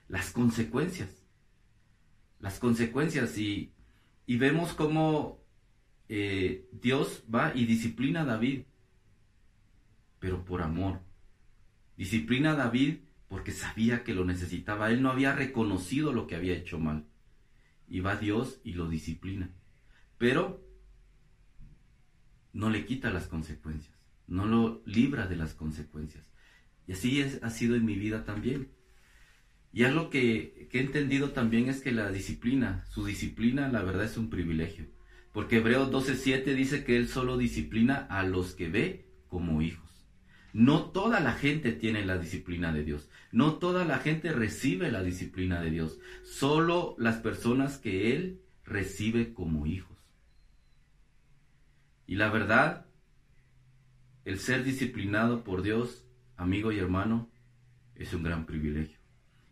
Las 0.08 0.32
consecuencias. 0.32 1.21
Las 2.42 2.60
consecuencias 2.60 3.38
y, 3.38 3.72
y 4.26 4.38
vemos 4.38 4.74
cómo 4.74 5.42
eh, 6.10 6.68
Dios 6.74 7.24
va 7.34 7.54
y 7.56 7.66
disciplina 7.66 8.22
a 8.22 8.26
David, 8.26 8.64
pero 10.20 10.44
por 10.44 10.62
amor. 10.62 11.00
Disciplina 11.96 12.52
a 12.52 12.56
David 12.56 12.98
porque 13.30 13.54
sabía 13.54 14.04
que 14.04 14.14
lo 14.14 14.26
necesitaba. 14.26 14.92
Él 14.92 15.02
no 15.02 15.10
había 15.10 15.34
reconocido 15.34 16.12
lo 16.12 16.28
que 16.28 16.36
había 16.36 16.54
hecho 16.54 16.80
mal. 16.80 17.06
Y 17.88 18.02
va 18.02 18.18
Dios 18.18 18.60
y 18.66 18.74
lo 18.74 18.90
disciplina. 18.90 19.52
Pero 20.18 20.62
no 22.54 22.70
le 22.70 22.86
quita 22.86 23.10
las 23.12 23.28
consecuencias, 23.28 23.96
no 24.28 24.46
lo 24.46 24.82
libra 24.86 25.28
de 25.28 25.36
las 25.36 25.54
consecuencias. 25.54 26.26
Y 26.88 26.94
así 26.94 27.22
ha 27.42 27.50
sido 27.50 27.76
en 27.76 27.86
mi 27.86 27.96
vida 27.96 28.26
también. 28.26 28.70
Y 29.74 29.84
algo 29.84 30.10
que, 30.10 30.68
que 30.70 30.80
he 30.80 30.82
entendido 30.82 31.32
también 31.32 31.70
es 31.70 31.82
que 31.82 31.92
la 31.92 32.12
disciplina, 32.12 32.86
su 32.90 33.06
disciplina, 33.06 33.70
la 33.70 33.84
verdad 33.84 34.06
es 34.06 34.18
un 34.18 34.30
privilegio. 34.30 34.86
Porque 35.32 35.58
Hebreos 35.58 35.92
12:7 35.92 36.54
dice 36.56 36.84
que 36.84 36.98
Él 36.98 37.08
solo 37.08 37.38
disciplina 37.38 37.96
a 38.10 38.24
los 38.24 38.54
que 38.54 38.68
ve 38.68 39.06
como 39.28 39.62
hijos. 39.62 39.90
No 40.54 40.92
toda 40.92 41.22
la 41.22 41.34
gente 41.34 41.72
tiene 41.72 42.06
la 42.06 42.18
disciplina 42.18 42.74
de 42.74 42.84
Dios. 42.84 43.10
No 43.32 43.54
toda 43.54 43.86
la 43.86 44.00
gente 44.00 44.34
recibe 44.34 44.92
la 44.92 45.02
disciplina 45.02 45.62
de 45.62 45.72
Dios. 45.72 46.00
Solo 46.24 46.96
las 46.98 47.18
personas 47.18 47.78
que 47.78 48.14
Él 48.14 48.42
recibe 48.66 49.34
como 49.34 49.66
hijos. 49.66 49.98
Y 52.08 52.16
la 52.16 52.30
verdad, 52.30 52.86
el 54.26 54.40
ser 54.40 54.66
disciplinado 54.66 55.46
por 55.46 55.62
Dios, 55.62 56.06
amigo 56.36 56.74
y 56.74 56.80
hermano, 56.80 57.30
es 57.96 58.14
un 58.14 58.24
gran 58.24 58.46
privilegio. 58.46 59.01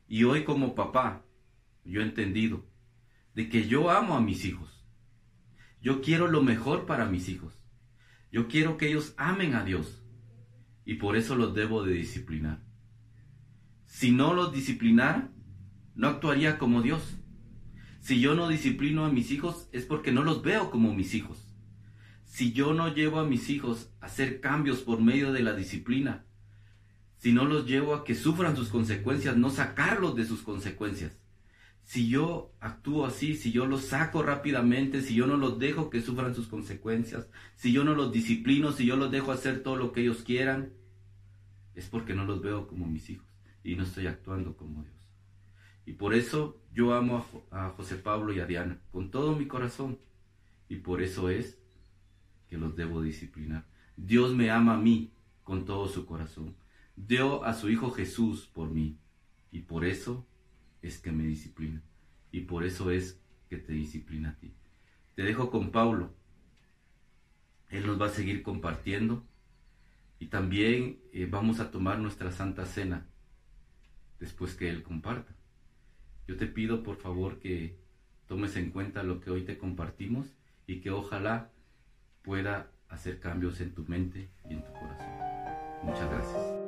Y 0.10 0.24
hoy 0.24 0.44
como 0.44 0.74
papá, 0.74 1.24
yo 1.86 2.02
he 2.02 2.04
entendido 2.04 2.66
de 3.36 3.48
que 3.48 3.68
yo 3.68 3.92
amo 3.92 4.18
a 4.18 4.22
mis 4.22 4.44
hijos. 4.44 4.84
Yo 5.84 6.02
quiero 6.02 6.28
lo 6.28 6.42
mejor 6.42 6.88
para 6.88 7.06
mis 7.06 7.30
hijos. 7.30 7.54
Yo 8.32 8.48
quiero 8.48 8.76
que 8.76 8.90
ellos 8.90 9.14
amen 9.18 9.54
a 9.54 9.64
Dios. 9.64 10.02
Y 10.84 10.96
por 10.96 11.16
eso 11.16 11.36
los 11.36 11.54
debo 11.54 11.84
de 11.84 11.94
disciplinar. 11.94 12.60
Si 13.86 14.10
no 14.10 14.34
los 14.34 14.52
disciplinara, 14.52 15.30
no 15.94 16.08
actuaría 16.08 16.58
como 16.58 16.82
Dios. 16.82 17.20
Si 18.00 18.20
yo 18.20 18.34
no 18.34 18.48
disciplino 18.48 19.06
a 19.06 19.12
mis 19.12 19.30
hijos 19.30 19.70
es 19.72 19.86
porque 19.86 20.12
no 20.12 20.24
los 20.24 20.42
veo 20.42 20.72
como 20.72 20.92
mis 20.92 21.14
hijos. 21.14 21.54
Si 22.24 22.52
yo 22.52 22.74
no 22.74 22.92
llevo 22.96 23.20
a 23.20 23.28
mis 23.28 23.48
hijos 23.52 23.94
a 24.02 24.08
hacer 24.08 24.42
cambios 24.42 24.82
por 24.82 25.02
medio 25.02 25.32
de 25.32 25.44
la 25.44 25.54
disciplina, 25.54 26.26
si 27.20 27.32
no 27.32 27.46
los 27.46 27.68
llevo 27.68 27.94
a 27.94 28.04
que 28.04 28.16
sufran 28.16 28.56
sus 28.56 28.70
consecuencias, 28.70 29.38
no 29.38 29.52
sacarlos 29.52 30.16
de 30.16 30.26
sus 30.26 30.42
consecuencias, 30.42 31.20
si 31.84 32.10
yo 32.10 32.52
actúo 32.60 33.06
así, 33.06 33.36
si 33.36 33.52
yo 33.52 33.66
los 33.66 33.86
saco 33.86 34.24
rápidamente, 34.24 35.02
si 35.02 35.16
yo 35.16 35.28
no 35.28 35.38
los 35.38 35.60
dejo 35.60 35.90
que 35.90 36.02
sufran 36.02 36.36
sus 36.36 36.48
consecuencias, 36.48 37.28
si 37.56 37.72
yo 37.72 37.84
no 37.84 37.96
los 37.96 38.12
disciplino, 38.12 38.72
si 38.72 38.86
yo 38.86 38.96
los 38.96 39.12
dejo 39.12 39.32
hacer 39.32 39.64
todo 39.64 39.76
lo 39.76 39.92
que 39.92 40.02
ellos 40.02 40.24
quieran, 40.24 40.74
es 41.76 41.88
porque 41.88 42.14
no 42.14 42.26
los 42.26 42.42
veo 42.42 42.68
como 42.68 42.88
mis 42.88 43.10
hijos 43.10 43.28
y 43.64 43.76
no 43.76 43.84
estoy 43.84 44.08
actuando 44.08 44.56
como 44.56 44.84
Dios. 44.84 44.96
Y 45.86 45.94
por 45.94 46.14
eso 46.14 46.62
yo 46.72 46.94
amo 46.94 47.26
a, 47.50 47.70
José 47.70 47.96
Pablo 47.96 48.32
y 48.34 48.40
a 48.40 48.46
Diana 48.46 48.80
con 48.92 49.10
todo 49.10 49.36
mi 49.36 49.48
corazón. 49.48 49.98
Y 50.68 50.76
por 50.76 51.02
eso 51.02 51.30
es 51.30 51.58
que 52.48 52.58
los 52.58 52.76
debo 52.76 53.02
disciplinar. 53.02 53.66
Dios 53.98 54.36
me 54.36 54.52
ama 54.52 54.76
a 54.76 54.78
mí 54.78 55.12
con 55.44 55.66
todo 55.66 55.88
su 55.88 56.06
corazón. 56.06 56.56
Dio 57.08 57.44
a 57.44 57.54
su 57.54 57.70
Hijo 57.70 57.92
Jesús 57.92 58.46
por 58.48 58.70
mí. 58.70 58.98
Y 59.52 59.62
por 59.62 59.86
eso 59.86 60.28
es 60.82 61.00
que 61.00 61.12
me 61.12 61.24
disciplina. 61.24 61.82
Y 62.32 62.42
por 62.42 62.64
eso 62.64 62.92
es 62.92 63.20
que 63.50 63.58
te 63.58 63.74
disciplina 63.74 64.30
a 64.30 64.36
ti. 64.36 64.54
Te 65.16 65.24
dejo 65.24 65.50
con 65.50 65.72
Pablo. 65.72 66.14
Él 67.70 67.86
nos 67.86 68.00
va 68.00 68.08
a 68.08 68.10
seguir 68.10 68.44
compartiendo. 68.44 69.24
Y 70.20 70.28
también 70.28 71.00
eh, 71.14 71.28
vamos 71.30 71.60
a 71.60 71.72
tomar 71.72 72.00
nuestra 72.00 72.32
Santa 72.32 72.66
Cena 72.66 73.08
después 74.20 74.54
que 74.56 74.70
Él 74.70 74.84
comparta. 74.84 75.34
Yo 76.28 76.36
te 76.36 76.46
pido 76.46 76.84
por 76.84 76.98
favor 76.98 77.40
que 77.40 77.80
tomes 78.28 78.56
en 78.58 78.72
cuenta 78.72 79.04
lo 79.04 79.22
que 79.22 79.32
hoy 79.32 79.44
te 79.44 79.58
compartimos 79.58 80.28
y 80.68 80.82
que 80.82 80.92
ojalá 80.92 81.52
pueda 82.22 82.70
hacer 82.90 83.20
cambios 83.20 83.62
en 83.62 83.74
tu 83.74 83.86
mente 83.86 84.30
y 84.50 84.54
en 84.54 84.64
tu 84.64 84.74
corazón. 84.74 85.10
Muchas 85.84 86.10
gracias. 86.10 86.59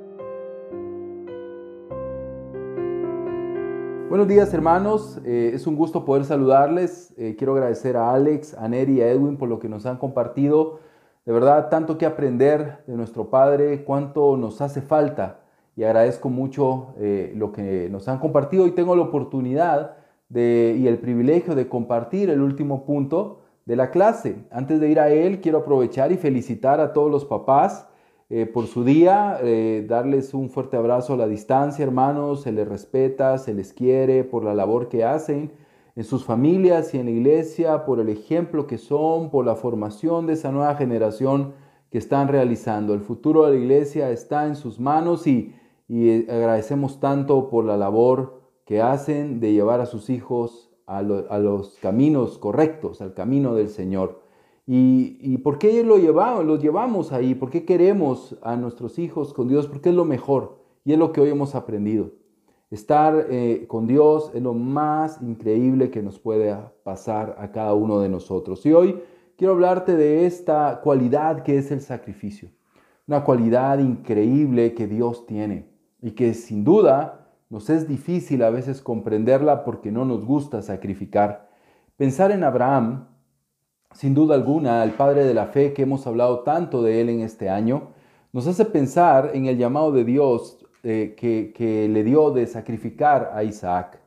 Buenos 4.11 4.27
días 4.27 4.53
hermanos, 4.53 5.21
eh, 5.23 5.51
es 5.53 5.65
un 5.67 5.77
gusto 5.77 6.03
poder 6.03 6.25
saludarles. 6.25 7.13
Eh, 7.15 7.37
quiero 7.37 7.53
agradecer 7.53 7.95
a 7.95 8.11
Alex, 8.11 8.53
a 8.55 8.67
Neri 8.67 8.97
y 8.97 9.01
a 9.01 9.09
Edwin 9.09 9.37
por 9.37 9.47
lo 9.47 9.57
que 9.57 9.69
nos 9.69 9.85
han 9.85 9.95
compartido. 9.95 10.81
De 11.25 11.31
verdad, 11.31 11.69
tanto 11.69 11.97
que 11.97 12.05
aprender 12.05 12.83
de 12.87 12.97
nuestro 12.97 13.29
Padre, 13.29 13.85
cuánto 13.85 14.35
nos 14.35 14.59
hace 14.59 14.81
falta. 14.81 15.39
Y 15.77 15.85
agradezco 15.85 16.27
mucho 16.27 16.87
eh, 16.99 17.31
lo 17.37 17.53
que 17.53 17.87
nos 17.89 18.09
han 18.09 18.19
compartido 18.19 18.67
y 18.67 18.71
tengo 18.71 18.97
la 18.97 19.03
oportunidad 19.03 19.95
y 20.29 20.87
el 20.87 20.97
privilegio 20.97 21.55
de 21.55 21.69
compartir 21.69 22.29
el 22.29 22.41
último 22.41 22.83
punto 22.83 23.43
de 23.65 23.77
la 23.77 23.91
clase. 23.91 24.43
Antes 24.51 24.81
de 24.81 24.89
ir 24.89 24.99
a 24.99 25.09
él, 25.09 25.39
quiero 25.39 25.59
aprovechar 25.59 26.11
y 26.11 26.17
felicitar 26.17 26.81
a 26.81 26.91
todos 26.91 27.09
los 27.09 27.23
papás 27.23 27.87
eh, 28.33 28.45
por 28.45 28.67
su 28.67 28.85
día, 28.85 29.39
eh, 29.43 29.85
darles 29.85 30.33
un 30.33 30.49
fuerte 30.49 30.77
abrazo 30.77 31.15
a 31.15 31.17
la 31.17 31.27
distancia, 31.27 31.83
hermanos, 31.83 32.43
se 32.43 32.53
les 32.53 32.65
respeta, 32.65 33.37
se 33.37 33.53
les 33.53 33.73
quiere 33.73 34.23
por 34.23 34.45
la 34.45 34.53
labor 34.53 34.87
que 34.87 35.03
hacen 35.03 35.51
en 35.97 36.05
sus 36.05 36.23
familias 36.23 36.93
y 36.93 36.99
en 36.99 37.07
la 37.07 37.11
iglesia, 37.11 37.83
por 37.83 37.99
el 37.99 38.07
ejemplo 38.07 38.67
que 38.67 38.77
son, 38.77 39.31
por 39.31 39.45
la 39.45 39.55
formación 39.55 40.27
de 40.27 40.33
esa 40.33 40.49
nueva 40.53 40.75
generación 40.75 41.55
que 41.89 41.97
están 41.97 42.29
realizando. 42.29 42.93
El 42.93 43.01
futuro 43.01 43.43
de 43.43 43.51
la 43.51 43.57
iglesia 43.57 44.11
está 44.11 44.47
en 44.47 44.55
sus 44.55 44.79
manos 44.79 45.27
y, 45.27 45.53
y 45.89 46.23
agradecemos 46.31 47.01
tanto 47.01 47.49
por 47.49 47.65
la 47.65 47.75
labor 47.75 48.43
que 48.63 48.81
hacen 48.81 49.41
de 49.41 49.51
llevar 49.51 49.81
a 49.81 49.85
sus 49.85 50.09
hijos 50.09 50.71
a 50.85 51.01
los 51.01 51.77
caminos 51.81 52.37
correctos, 52.37 53.01
al 53.01 53.13
camino 53.13 53.55
del 53.55 53.67
Señor. 53.67 54.20
¿Y, 54.73 55.37
por 55.39 55.59
qué 55.59 55.83
lo 55.83 55.97
llevamos, 55.97 56.45
los 56.45 56.61
llevamos 56.61 57.11
ahí? 57.11 57.35
¿Por 57.35 57.49
qué 57.49 57.65
queremos 57.65 58.37
a 58.41 58.55
nuestros 58.55 58.99
hijos 58.99 59.33
con 59.33 59.49
Dios? 59.49 59.67
Porque 59.67 59.89
es 59.89 59.95
lo 59.95 60.05
mejor 60.05 60.59
y 60.85 60.93
es 60.93 60.97
lo 60.97 61.11
que 61.11 61.19
hoy 61.19 61.27
hemos 61.27 61.55
aprendido. 61.55 62.11
Estar 62.69 63.27
eh, 63.29 63.65
con 63.67 63.85
Dios 63.85 64.31
es 64.33 64.41
lo 64.41 64.53
más 64.53 65.21
increíble 65.21 65.91
que 65.91 66.01
nos 66.01 66.19
puede 66.19 66.55
pasar 66.85 67.35
a 67.37 67.51
cada 67.51 67.73
uno 67.73 67.99
de 67.99 68.07
nosotros. 68.07 68.65
Y 68.65 68.71
hoy 68.71 69.01
quiero 69.35 69.55
hablarte 69.55 69.97
de 69.97 70.25
esta 70.25 70.79
cualidad 70.81 71.43
que 71.43 71.57
es 71.57 71.69
el 71.71 71.81
sacrificio. 71.81 72.47
Una 73.07 73.25
cualidad 73.25 73.77
increíble 73.79 74.73
que 74.73 74.87
Dios 74.87 75.25
tiene 75.25 75.67
y 76.01 76.11
que 76.11 76.33
sin 76.33 76.63
duda 76.63 77.27
nos 77.49 77.69
es 77.69 77.89
difícil 77.89 78.41
a 78.41 78.49
veces 78.49 78.81
comprenderla 78.81 79.65
porque 79.65 79.91
no 79.91 80.05
nos 80.05 80.23
gusta 80.23 80.61
sacrificar. 80.61 81.49
Pensar 81.97 82.31
en 82.31 82.45
Abraham 82.45 83.10
sin 83.93 84.13
duda 84.13 84.35
alguna, 84.35 84.83
el 84.83 84.91
Padre 84.91 85.25
de 85.25 85.33
la 85.33 85.47
Fe 85.47 85.73
que 85.73 85.83
hemos 85.83 86.07
hablado 86.07 86.39
tanto 86.39 86.81
de 86.81 87.01
él 87.01 87.09
en 87.09 87.21
este 87.21 87.49
año, 87.49 87.89
nos 88.33 88.47
hace 88.47 88.65
pensar 88.65 89.31
en 89.33 89.45
el 89.45 89.57
llamado 89.57 89.91
de 89.91 90.05
Dios 90.05 90.65
eh, 90.83 91.15
que, 91.17 91.87
le 91.89 92.03
dio 92.03 92.31
de 92.31 92.47
sacrificar 92.47 93.31
a 93.33 93.43
Isaac. 93.43 93.99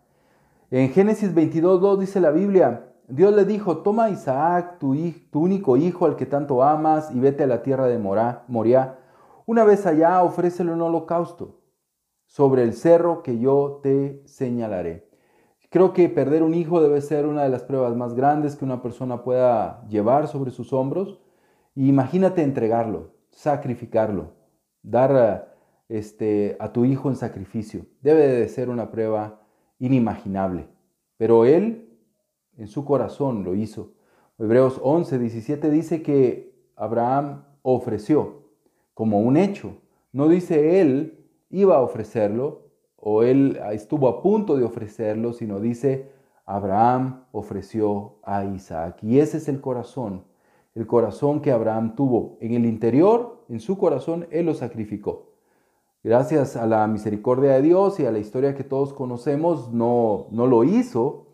En 0.71 0.91
Génesis 0.91 1.35
22.2 1.35 1.99
dice 1.99 2.21
la 2.21 2.31
Biblia, 2.31 2.87
Dios 3.07 3.35
le 3.35 3.45
dijo, 3.45 3.79
toma 3.79 4.07
a 4.07 4.11
Isaac, 4.11 4.79
tu, 4.79 4.97
único 5.35 5.77
hijo 5.77 6.07
al 6.07 6.17
que 6.17 6.27
tanto 6.27 6.63
amas, 6.63 7.11
y 7.15 7.21
vete 7.21 7.45
a 7.45 7.47
la 7.47 7.63
tierra 7.63 7.87
de 7.87 7.99
Moria. 7.99 8.99
Una 9.47 9.65
vez 9.65 9.85
allá, 9.87 10.23
ofrécele 10.23 10.73
un 10.73 10.81
holocausto 10.81 11.61
sobre 12.27 12.63
el 12.63 12.73
cerro 12.73 13.23
que 13.23 13.39
yo 13.39 13.81
te 13.83 14.23
señalaré. 14.25 15.14
Creo 15.75 15.93
que 15.93 16.09
perder 16.09 16.45
un 16.45 16.55
hijo 16.55 16.81
debe 16.81 17.01
ser 17.01 17.27
una 17.27 17.43
de 17.43 17.49
las 17.49 17.65
pruebas 17.65 17.97
más 17.97 18.15
grandes 18.15 18.55
que 18.55 18.65
una 18.65 18.81
persona 18.81 19.25
pueda 19.25 19.85
llevar 19.89 20.29
sobre 20.29 20.53
sus 20.53 20.73
hombros. 20.73 21.19
imagínate 21.75 22.43
entregarlo, 22.43 23.11
sacrificarlo, 23.33 24.35
dar 24.85 25.53
este, 25.89 26.57
a 26.61 26.73
tu 26.73 26.85
hijo 26.85 27.09
en 27.09 27.17
sacrificio. 27.17 27.87
Debe 28.03 28.29
de 28.29 28.49
ser 28.49 28.69
una 28.69 28.93
prueba 28.93 29.41
inimaginable. 29.81 30.69
Pero 31.17 31.45
él, 31.45 31.99
en 32.57 32.69
su 32.69 32.85
corazón, 32.85 33.43
lo 33.43 33.57
hizo. 33.57 33.95
Hebreos 34.39 34.79
11, 34.81 35.19
17 35.19 35.71
dice 35.71 36.03
que 36.03 36.55
Abraham 36.77 37.47
ofreció 37.63 38.45
como 38.95 39.19
un 39.19 39.37
hecho. 39.37 39.73
No 40.13 40.29
dice 40.29 40.81
él 40.81 41.27
iba 41.51 41.75
a 41.75 41.81
ofrecerlo, 41.81 42.64
o 43.07 43.23
él 43.23 43.61
estuvo 43.73 44.09
a 44.09 44.23
punto 44.23 44.57
de 44.57 44.65
ofrecerlo, 44.65 45.35
sino 45.35 45.61
dice, 45.61 46.11
Abraham 46.47 47.25
ofreció 47.33 48.15
a 48.23 48.47
Isaac. 48.47 48.97
Y 49.03 49.19
ese 49.19 49.37
es 49.37 49.47
el 49.49 49.61
corazón, 49.61 50.25
el 50.75 50.87
corazón 50.87 51.43
que 51.43 51.53
Abraham 51.53 51.97
tuvo. 51.97 52.39
En 52.41 52.55
el 52.55 52.65
interior, 52.65 53.45
en 53.51 53.61
su 53.61 53.77
corazón, 53.77 54.27
él 54.31 54.47
lo 54.47 54.55
sacrificó. 54.55 55.35
Gracias 56.03 56.57
a 56.57 56.67
la 56.67 56.87
misericordia 56.87 57.53
de 57.53 57.61
Dios 57.61 58.01
y 58.01 58.07
a 58.07 58.11
la 58.11 58.21
historia 58.21 58.55
que 58.55 58.65
todos 58.65 58.95
conocemos, 58.95 59.71
no, 59.71 60.29
no 60.31 60.47
lo 60.47 60.65
hizo 60.65 61.27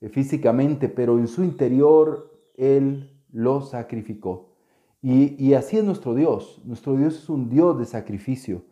eh, 0.00 0.08
físicamente, 0.08 0.88
pero 0.88 1.18
en 1.18 1.28
su 1.28 1.44
interior 1.44 2.32
él 2.56 3.20
lo 3.32 3.60
sacrificó. 3.60 4.54
Y, 5.02 5.36
y 5.44 5.52
así 5.52 5.76
es 5.76 5.84
nuestro 5.84 6.14
Dios. 6.14 6.62
Nuestro 6.64 6.96
Dios 6.96 7.18
es 7.18 7.28
un 7.28 7.50
Dios 7.50 7.78
de 7.78 7.84
sacrificio. 7.84 8.62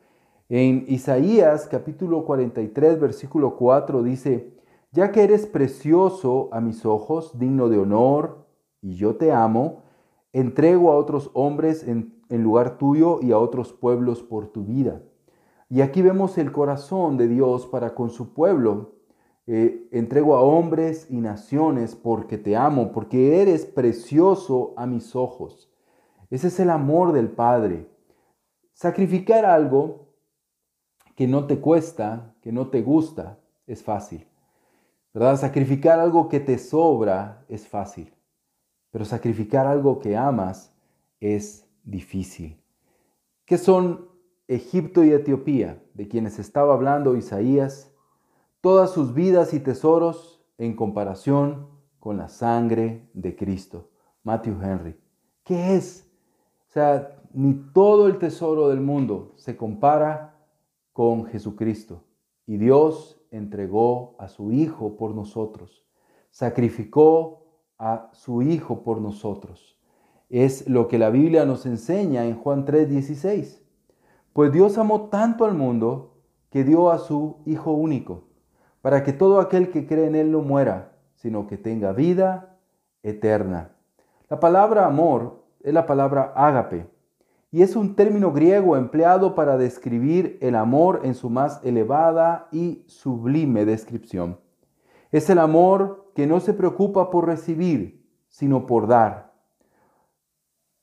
En 0.48 0.84
Isaías 0.86 1.66
capítulo 1.66 2.24
43, 2.24 3.00
versículo 3.00 3.56
4 3.56 4.04
dice, 4.04 4.54
ya 4.92 5.10
que 5.10 5.24
eres 5.24 5.44
precioso 5.44 6.48
a 6.52 6.60
mis 6.60 6.86
ojos, 6.86 7.36
digno 7.36 7.68
de 7.68 7.80
honor, 7.80 8.46
y 8.80 8.94
yo 8.94 9.16
te 9.16 9.32
amo, 9.32 9.82
entrego 10.32 10.92
a 10.92 10.96
otros 10.96 11.32
hombres 11.34 11.82
en, 11.82 12.14
lugar 12.28 12.78
tuyo 12.78 13.18
y 13.22 13.32
a 13.32 13.38
otros 13.38 13.72
pueblos 13.72 14.22
por 14.22 14.46
tu 14.46 14.64
vida. 14.64 15.02
Y 15.68 15.80
aquí 15.80 16.00
vemos 16.00 16.38
el 16.38 16.52
corazón 16.52 17.16
de 17.16 17.26
Dios 17.26 17.66
para 17.66 17.96
con 17.96 18.10
su 18.10 18.32
pueblo. 18.32 18.92
Eh, 19.48 19.88
entrego 19.90 20.36
a 20.36 20.42
hombres 20.42 21.08
y 21.10 21.20
naciones 21.20 21.96
porque 21.96 22.38
te 22.38 22.54
amo, 22.54 22.92
porque 22.92 23.42
eres 23.42 23.66
precioso 23.66 24.74
a 24.76 24.86
mis 24.86 25.16
ojos. 25.16 25.72
Ese 26.30 26.48
es 26.48 26.60
el 26.60 26.70
amor 26.70 27.12
del 27.12 27.30
Padre. 27.30 27.88
Sacrificar 28.74 29.44
algo 29.44 30.05
que 31.16 31.26
no 31.26 31.46
te 31.46 31.58
cuesta, 31.58 32.34
que 32.42 32.52
no 32.52 32.68
te 32.68 32.82
gusta, 32.82 33.40
es 33.66 33.82
fácil. 33.82 34.26
¿Verdad? 35.12 35.38
Sacrificar 35.38 35.98
algo 35.98 36.28
que 36.28 36.40
te 36.40 36.58
sobra 36.58 37.44
es 37.48 37.66
fácil, 37.66 38.12
pero 38.90 39.04
sacrificar 39.06 39.66
algo 39.66 39.98
que 39.98 40.14
amas 40.16 40.76
es 41.18 41.66
difícil. 41.82 42.62
¿Qué 43.46 43.56
son 43.56 44.08
Egipto 44.46 45.02
y 45.02 45.12
Etiopía, 45.12 45.82
de 45.94 46.06
quienes 46.06 46.38
estaba 46.38 46.74
hablando 46.74 47.16
Isaías? 47.16 47.92
Todas 48.60 48.90
sus 48.90 49.14
vidas 49.14 49.54
y 49.54 49.60
tesoros 49.60 50.44
en 50.58 50.76
comparación 50.76 51.68
con 51.98 52.18
la 52.18 52.28
sangre 52.28 53.08
de 53.14 53.34
Cristo. 53.34 53.88
Matthew 54.22 54.60
Henry. 54.62 55.00
¿Qué 55.44 55.76
es? 55.76 56.06
O 56.68 56.72
sea, 56.72 57.16
ni 57.32 57.54
todo 57.72 58.06
el 58.06 58.18
tesoro 58.18 58.68
del 58.68 58.80
mundo 58.80 59.32
se 59.36 59.56
compara 59.56 60.35
con 60.96 61.26
Jesucristo. 61.26 62.04
Y 62.46 62.56
Dios 62.56 63.20
entregó 63.30 64.16
a 64.18 64.28
su 64.28 64.50
Hijo 64.50 64.96
por 64.96 65.14
nosotros, 65.14 65.84
sacrificó 66.30 67.44
a 67.76 68.08
su 68.14 68.40
Hijo 68.40 68.82
por 68.82 69.02
nosotros. 69.02 69.78
Es 70.30 70.66
lo 70.66 70.88
que 70.88 70.98
la 70.98 71.10
Biblia 71.10 71.44
nos 71.44 71.66
enseña 71.66 72.24
en 72.24 72.38
Juan 72.38 72.64
3:16. 72.64 73.62
Pues 74.32 74.50
Dios 74.52 74.78
amó 74.78 75.10
tanto 75.10 75.44
al 75.44 75.52
mundo 75.52 76.14
que 76.48 76.64
dio 76.64 76.90
a 76.90 76.96
su 76.96 77.42
Hijo 77.44 77.72
único, 77.72 78.30
para 78.80 79.04
que 79.04 79.12
todo 79.12 79.40
aquel 79.40 79.70
que 79.70 79.86
cree 79.86 80.06
en 80.06 80.14
Él 80.14 80.32
no 80.32 80.40
muera, 80.40 80.96
sino 81.14 81.46
que 81.46 81.58
tenga 81.58 81.92
vida 81.92 82.58
eterna. 83.02 83.76
La 84.30 84.40
palabra 84.40 84.86
amor 84.86 85.44
es 85.60 85.74
la 85.74 85.84
palabra 85.84 86.32
ágape, 86.34 86.88
y 87.50 87.62
es 87.62 87.76
un 87.76 87.94
término 87.94 88.32
griego 88.32 88.76
empleado 88.76 89.34
para 89.34 89.56
describir 89.56 90.38
el 90.40 90.56
amor 90.56 91.00
en 91.04 91.14
su 91.14 91.30
más 91.30 91.60
elevada 91.64 92.48
y 92.52 92.84
sublime 92.86 93.64
descripción. 93.64 94.40
Es 95.12 95.30
el 95.30 95.38
amor 95.38 96.10
que 96.14 96.26
no 96.26 96.40
se 96.40 96.54
preocupa 96.54 97.10
por 97.10 97.26
recibir, 97.26 98.04
sino 98.28 98.66
por 98.66 98.86
dar. 98.86 99.32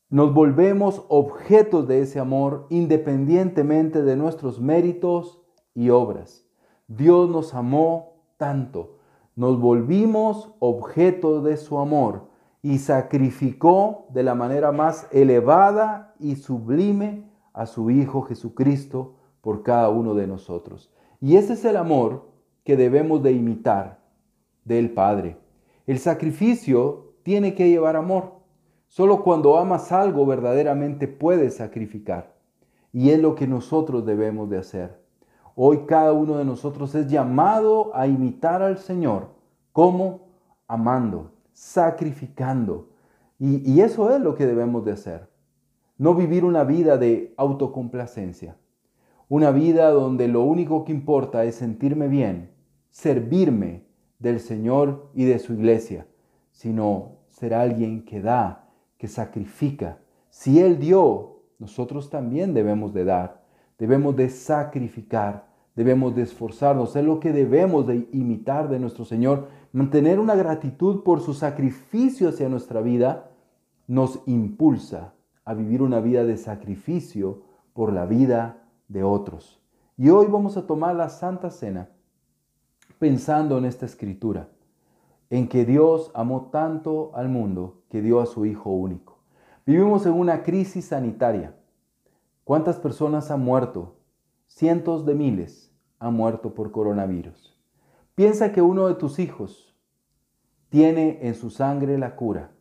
Nos 0.09 0.33
volvemos 0.33 1.05
objetos 1.09 1.87
de 1.87 2.01
ese 2.01 2.19
amor 2.19 2.67
independientemente 2.69 4.03
de 4.03 4.15
nuestros 4.15 4.61
méritos 4.61 5.41
y 5.73 5.89
obras. 5.89 6.47
Dios 6.87 7.29
nos 7.29 7.53
amó 7.53 8.23
tanto, 8.37 8.99
nos 9.35 9.59
volvimos 9.59 10.53
objetos 10.59 11.43
de 11.43 11.57
su 11.57 11.79
amor 11.79 12.32
y 12.63 12.79
sacrificó 12.79 14.07
de 14.09 14.23
la 14.23 14.35
manera 14.35 14.71
más 14.71 15.07
elevada 15.11 16.15
y 16.17 16.37
sublime 16.37 17.29
a 17.51 17.65
su 17.65 17.91
Hijo 17.91 18.21
Jesucristo 18.21 19.15
por 19.41 19.63
cada 19.63 19.89
uno 19.89 20.15
de 20.15 20.27
nosotros. 20.27 20.89
Y 21.19 21.35
ese 21.35 21.53
es 21.53 21.65
el 21.65 21.75
amor 21.75 22.29
que 22.63 22.77
debemos 22.77 23.21
de 23.21 23.33
imitar 23.33 23.99
del 24.63 24.91
Padre. 24.91 25.37
El 25.85 25.99
sacrificio 25.99 27.15
tiene 27.23 27.53
que 27.53 27.67
llevar 27.67 27.97
amor. 27.97 28.31
Solo 28.87 29.23
cuando 29.23 29.57
amas 29.57 29.91
algo 29.91 30.25
verdaderamente 30.25 31.09
puedes 31.09 31.57
sacrificar. 31.57 32.33
Y 32.93 33.09
es 33.09 33.19
lo 33.19 33.35
que 33.35 33.45
nosotros 33.45 34.05
debemos 34.05 34.49
de 34.49 34.59
hacer. 34.59 35.03
Hoy 35.55 35.79
cada 35.85 36.13
uno 36.13 36.37
de 36.37 36.45
nosotros 36.45 36.95
es 36.95 37.07
llamado 37.07 37.91
a 37.93 38.07
imitar 38.07 38.61
al 38.61 38.77
Señor. 38.77 39.33
como 39.73 40.31
Amando 40.67 41.32
sacrificando. 41.53 42.89
Y, 43.39 43.81
eso 43.81 44.13
es 44.15 44.21
lo 44.21 44.35
que 44.35 44.45
debemos 44.45 44.85
de 44.85 44.93
hacer. 44.93 45.29
No 45.97 46.15
vivir 46.15 46.45
una 46.45 46.63
vida 46.63 46.97
de 46.97 47.33
autocomplacencia. 47.37 48.57
Una 49.29 49.51
vida 49.51 49.89
donde 49.89 50.27
lo 50.27 50.43
único 50.43 50.85
que 50.85 50.91
importa 50.91 51.43
es 51.45 51.55
sentirme 51.55 52.07
bien, 52.07 52.51
servirme 52.91 53.85
del 54.19 54.39
Señor 54.39 55.09
y 55.13 55.25
de 55.25 55.39
su 55.39 55.53
iglesia, 55.53 56.07
sino 56.51 57.17
ser 57.29 57.53
alguien 57.53 58.05
que 58.05 58.21
da, 58.21 58.69
que 58.97 59.07
sacrifica. 59.07 59.99
Si 60.29 60.59
Él 60.59 60.79
dio, 60.79 61.41
nosotros 61.59 62.09
también 62.09 62.53
debemos 62.53 62.93
de 62.93 63.05
dar, 63.05 63.43
debemos 63.77 64.15
de 64.15 64.29
sacrificar, 64.29 65.47
debemos 65.75 66.15
de 66.15 66.23
esforzarnos, 66.23 66.95
es 66.95 67.03
lo 67.03 67.19
que 67.19 67.31
debemos 67.31 67.87
de 67.87 68.07
imitar 68.11 68.69
de 68.69 68.79
nuestro 68.79 69.05
Señor 69.05 69.47
Mantener 69.73 70.19
una 70.19 70.35
gratitud 70.35 71.01
por 71.01 71.19
su 71.19 71.33
sacrificio 71.33 72.29
hacia 72.29 72.47
nuestra 72.47 72.79
vida 72.81 73.31
nos 73.87 74.21
impulsa 74.27 75.15
a 75.45 75.55
vivir 75.55 75.81
una 75.81 75.99
vida 75.99 76.23
de 76.25 76.37
sacrificio 76.37 77.41
por 77.73 77.91
la 77.91 78.05
vida 78.05 78.67
de 78.87 79.03
otros. 79.03 79.59
Y 79.97 80.09
hoy 80.09 80.27
vamos 80.27 80.57
a 80.57 80.67
tomar 80.67 80.95
la 80.95 81.09
Santa 81.09 81.49
Cena 81.49 81.89
pensando 82.99 83.57
en 83.57 83.65
esta 83.65 83.87
escritura, 83.87 84.47
en 85.31 85.47
que 85.47 85.65
Dios 85.65 86.11
amó 86.13 86.49
tanto 86.51 87.09
al 87.15 87.27
mundo 87.27 87.81
que 87.89 88.03
dio 88.03 88.21
a 88.21 88.27
su 88.27 88.45
Hijo 88.45 88.69
único. 88.69 89.17
Vivimos 89.65 90.05
en 90.05 90.13
una 90.13 90.43
crisis 90.43 90.85
sanitaria. 90.85 91.55
¿Cuántas 92.43 92.77
personas 92.77 93.31
han 93.31 93.43
muerto? 93.43 93.95
Cientos 94.55 95.03
de 95.07 95.15
miles 95.15 95.73
han 95.97 96.13
muerto 96.13 96.53
por 96.53 96.71
coronavirus. 96.71 97.59
Piensa 98.13 98.51
que 98.51 98.61
uno 98.61 98.87
de 98.87 98.93
tus 98.93 99.17
hijos 99.17 99.75
tiene 100.69 101.17
en 101.23 101.33
su 101.33 101.49
sangre 101.49 101.97
la 101.97 102.15
cura 102.15 102.51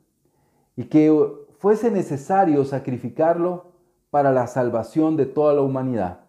y 0.74 0.84
que 0.84 1.14
fuese 1.58 1.90
necesario 1.90 2.64
sacrificarlo 2.64 3.72
para 4.08 4.32
la 4.32 4.46
salvación 4.46 5.18
de 5.18 5.26
toda 5.26 5.52
la 5.52 5.60
humanidad. 5.60 6.20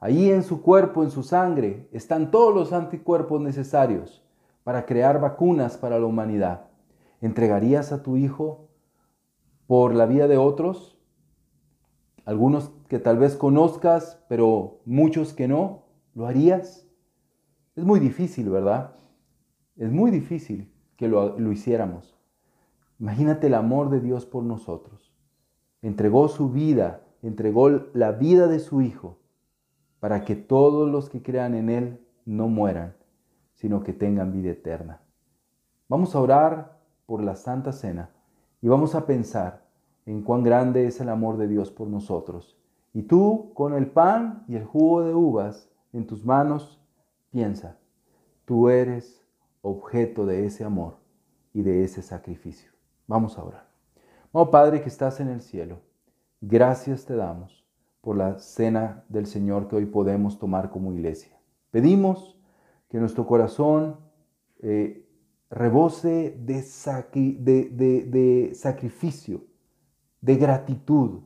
Ahí 0.00 0.30
en 0.30 0.42
su 0.42 0.60
cuerpo, 0.60 1.02
en 1.02 1.10
su 1.10 1.22
sangre, 1.22 1.88
están 1.90 2.30
todos 2.30 2.54
los 2.54 2.74
anticuerpos 2.74 3.40
necesarios 3.40 4.22
para 4.64 4.84
crear 4.84 5.18
vacunas 5.18 5.78
para 5.78 5.98
la 5.98 6.04
humanidad. 6.04 6.66
¿Entregarías 7.22 7.90
a 7.90 8.02
tu 8.02 8.18
hijo 8.18 8.68
por 9.66 9.94
la 9.94 10.04
vida 10.04 10.28
de 10.28 10.36
otros? 10.36 10.93
Algunos 12.24 12.72
que 12.88 12.98
tal 12.98 13.18
vez 13.18 13.36
conozcas, 13.36 14.22
pero 14.28 14.80
muchos 14.86 15.34
que 15.34 15.46
no, 15.46 15.84
¿lo 16.14 16.26
harías? 16.26 16.88
Es 17.76 17.84
muy 17.84 18.00
difícil, 18.00 18.48
¿verdad? 18.48 18.94
Es 19.76 19.90
muy 19.90 20.10
difícil 20.10 20.72
que 20.96 21.08
lo, 21.08 21.52
hiciéramos. 21.52 22.16
Imagínate 22.98 23.48
el 23.48 23.54
amor 23.54 23.90
de 23.90 24.00
Dios 24.00 24.24
por 24.24 24.44
nosotros. 24.44 25.12
Entregó 25.82 26.28
su 26.28 26.50
vida, 26.50 27.02
entregó 27.20 27.68
la 27.92 28.12
vida 28.12 28.46
de 28.46 28.60
su 28.60 28.80
Hijo 28.80 29.18
para 30.00 30.24
que 30.24 30.36
todos 30.36 30.90
los 30.90 31.10
que 31.10 31.22
crean 31.22 31.54
en 31.54 31.68
Él 31.68 32.06
no 32.24 32.48
mueran, 32.48 32.96
sino 33.54 33.82
que 33.82 33.92
tengan 33.92 34.32
vida 34.32 34.52
eterna. 34.52 35.02
Vamos 35.88 36.14
a 36.14 36.20
orar 36.20 36.80
por 37.06 37.22
la 37.22 37.34
Santa 37.36 37.72
Cena 37.72 38.10
y 38.62 38.68
vamos 38.68 38.94
a 38.94 39.04
pensar 39.04 39.63
en 40.06 40.22
cuán 40.22 40.42
grande 40.42 40.86
es 40.86 41.00
el 41.00 41.08
amor 41.08 41.36
de 41.36 41.48
Dios 41.48 41.70
por 41.70 41.88
nosotros. 41.88 42.56
Y 42.92 43.02
tú, 43.02 43.52
con 43.54 43.74
el 43.74 43.88
pan 43.88 44.44
y 44.48 44.56
el 44.56 44.64
jugo 44.64 45.02
de 45.02 45.14
uvas 45.14 45.68
en 45.92 46.06
tus 46.06 46.24
manos, 46.24 46.80
Piensa, 47.34 47.76
tú 48.44 48.68
eres 48.68 49.26
objeto 49.60 50.24
de 50.24 50.46
ese 50.46 50.62
amor 50.62 50.98
y 51.52 51.62
de 51.62 51.82
ese 51.82 52.00
sacrificio. 52.00 52.70
Vamos 53.08 53.36
a 53.36 53.42
orar. 53.42 53.68
Oh 54.30 54.52
Padre 54.52 54.82
que 54.82 54.88
estás 54.88 55.18
en 55.18 55.26
el 55.26 55.40
cielo, 55.40 55.80
gracias 56.40 57.06
te 57.06 57.16
damos 57.16 57.66
por 58.02 58.16
la 58.16 58.38
cena 58.38 59.02
del 59.08 59.26
Señor 59.26 59.66
que 59.66 59.74
hoy 59.74 59.86
podemos 59.86 60.38
tomar 60.38 60.70
como 60.70 60.92
iglesia. 60.92 61.36
Pedimos 61.72 62.38
que 62.88 62.98
nuestro 62.98 63.26
corazón 63.26 63.96
eh, 64.60 65.04
rebose 65.50 66.36
de, 66.38 66.62
de 67.42 68.54
sacrificio, 68.54 69.42
de 70.24 70.36
gratitud 70.36 71.20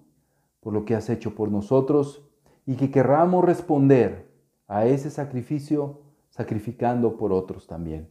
por 0.59 0.73
lo 0.73 0.85
que 0.85 0.97
has 0.97 1.09
hecho 1.09 1.37
por 1.37 1.53
nosotros 1.53 2.29
y 2.67 2.75
que 2.75 2.91
querramos 2.91 3.45
responder 3.45 4.29
a 4.67 4.87
ese 4.87 5.09
sacrificio 5.11 6.01
sacrificando 6.31 7.17
por 7.17 7.33
otros 7.33 7.69
también. 7.69 8.09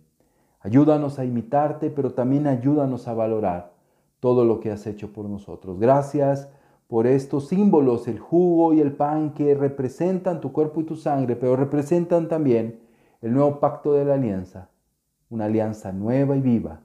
Ayúdanos 0.61 1.19
a 1.19 1.25
imitarte, 1.25 1.89
pero 1.89 2.13
también 2.13 2.47
ayúdanos 2.47 3.09
a 3.09 3.13
valorar 3.13 3.73
todo 4.21 4.45
lo 4.45 4.61
que 4.61 4.71
has 4.71 4.87
hecho 4.87 5.11
por 5.11 5.25
nosotros. 5.25 5.77
Gracias 5.77 6.49
por 6.87 7.05
estos 7.05 7.49
símbolos, 7.49 8.07
el 8.07 8.19
jugo 8.19 8.71
y 8.73 8.79
el 8.79 8.93
pan 8.93 9.33
que 9.33 9.55
representan 9.55 10.39
tu 10.39 10.53
cuerpo 10.53 10.79
y 10.79 10.85
tu 10.85 10.95
sangre, 10.95 11.35
pero 11.35 11.57
representan 11.57 12.29
también 12.29 12.79
el 13.21 13.33
nuevo 13.33 13.59
pacto 13.59 13.91
de 13.91 14.05
la 14.05 14.13
alianza, 14.13 14.69
una 15.29 15.45
alianza 15.45 15.91
nueva 15.91 16.37
y 16.37 16.41
viva 16.41 16.79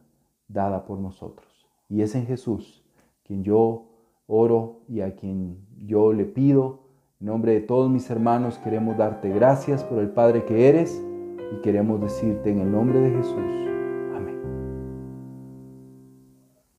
dada 0.49 0.85
por 0.85 0.99
nosotros. 0.99 1.69
Y 1.89 2.03
es 2.03 2.17
en 2.17 2.27
Jesús 2.27 2.85
quien 3.23 3.45
yo 3.45 3.92
oro 4.33 4.81
y 4.89 5.01
a 5.01 5.15
quien 5.15 5.59
yo 5.85 6.13
le 6.13 6.25
pido. 6.25 6.81
En 7.21 7.27
nombre 7.27 7.53
de 7.53 7.61
todos 7.61 7.91
mis 7.91 8.09
hermanos 8.11 8.59
queremos 8.59 8.97
darte 8.97 9.29
gracias 9.29 9.85
por 9.85 9.99
el 9.99 10.11
Padre 10.11 10.45
que 10.45 10.69
eres 10.69 11.03
y 11.53 11.61
queremos 11.61 12.01
decirte 12.01 12.51
en 12.51 12.61
el 12.61 12.73
nombre 12.73 13.01
de 13.01 13.11
Jesús. 13.11 13.72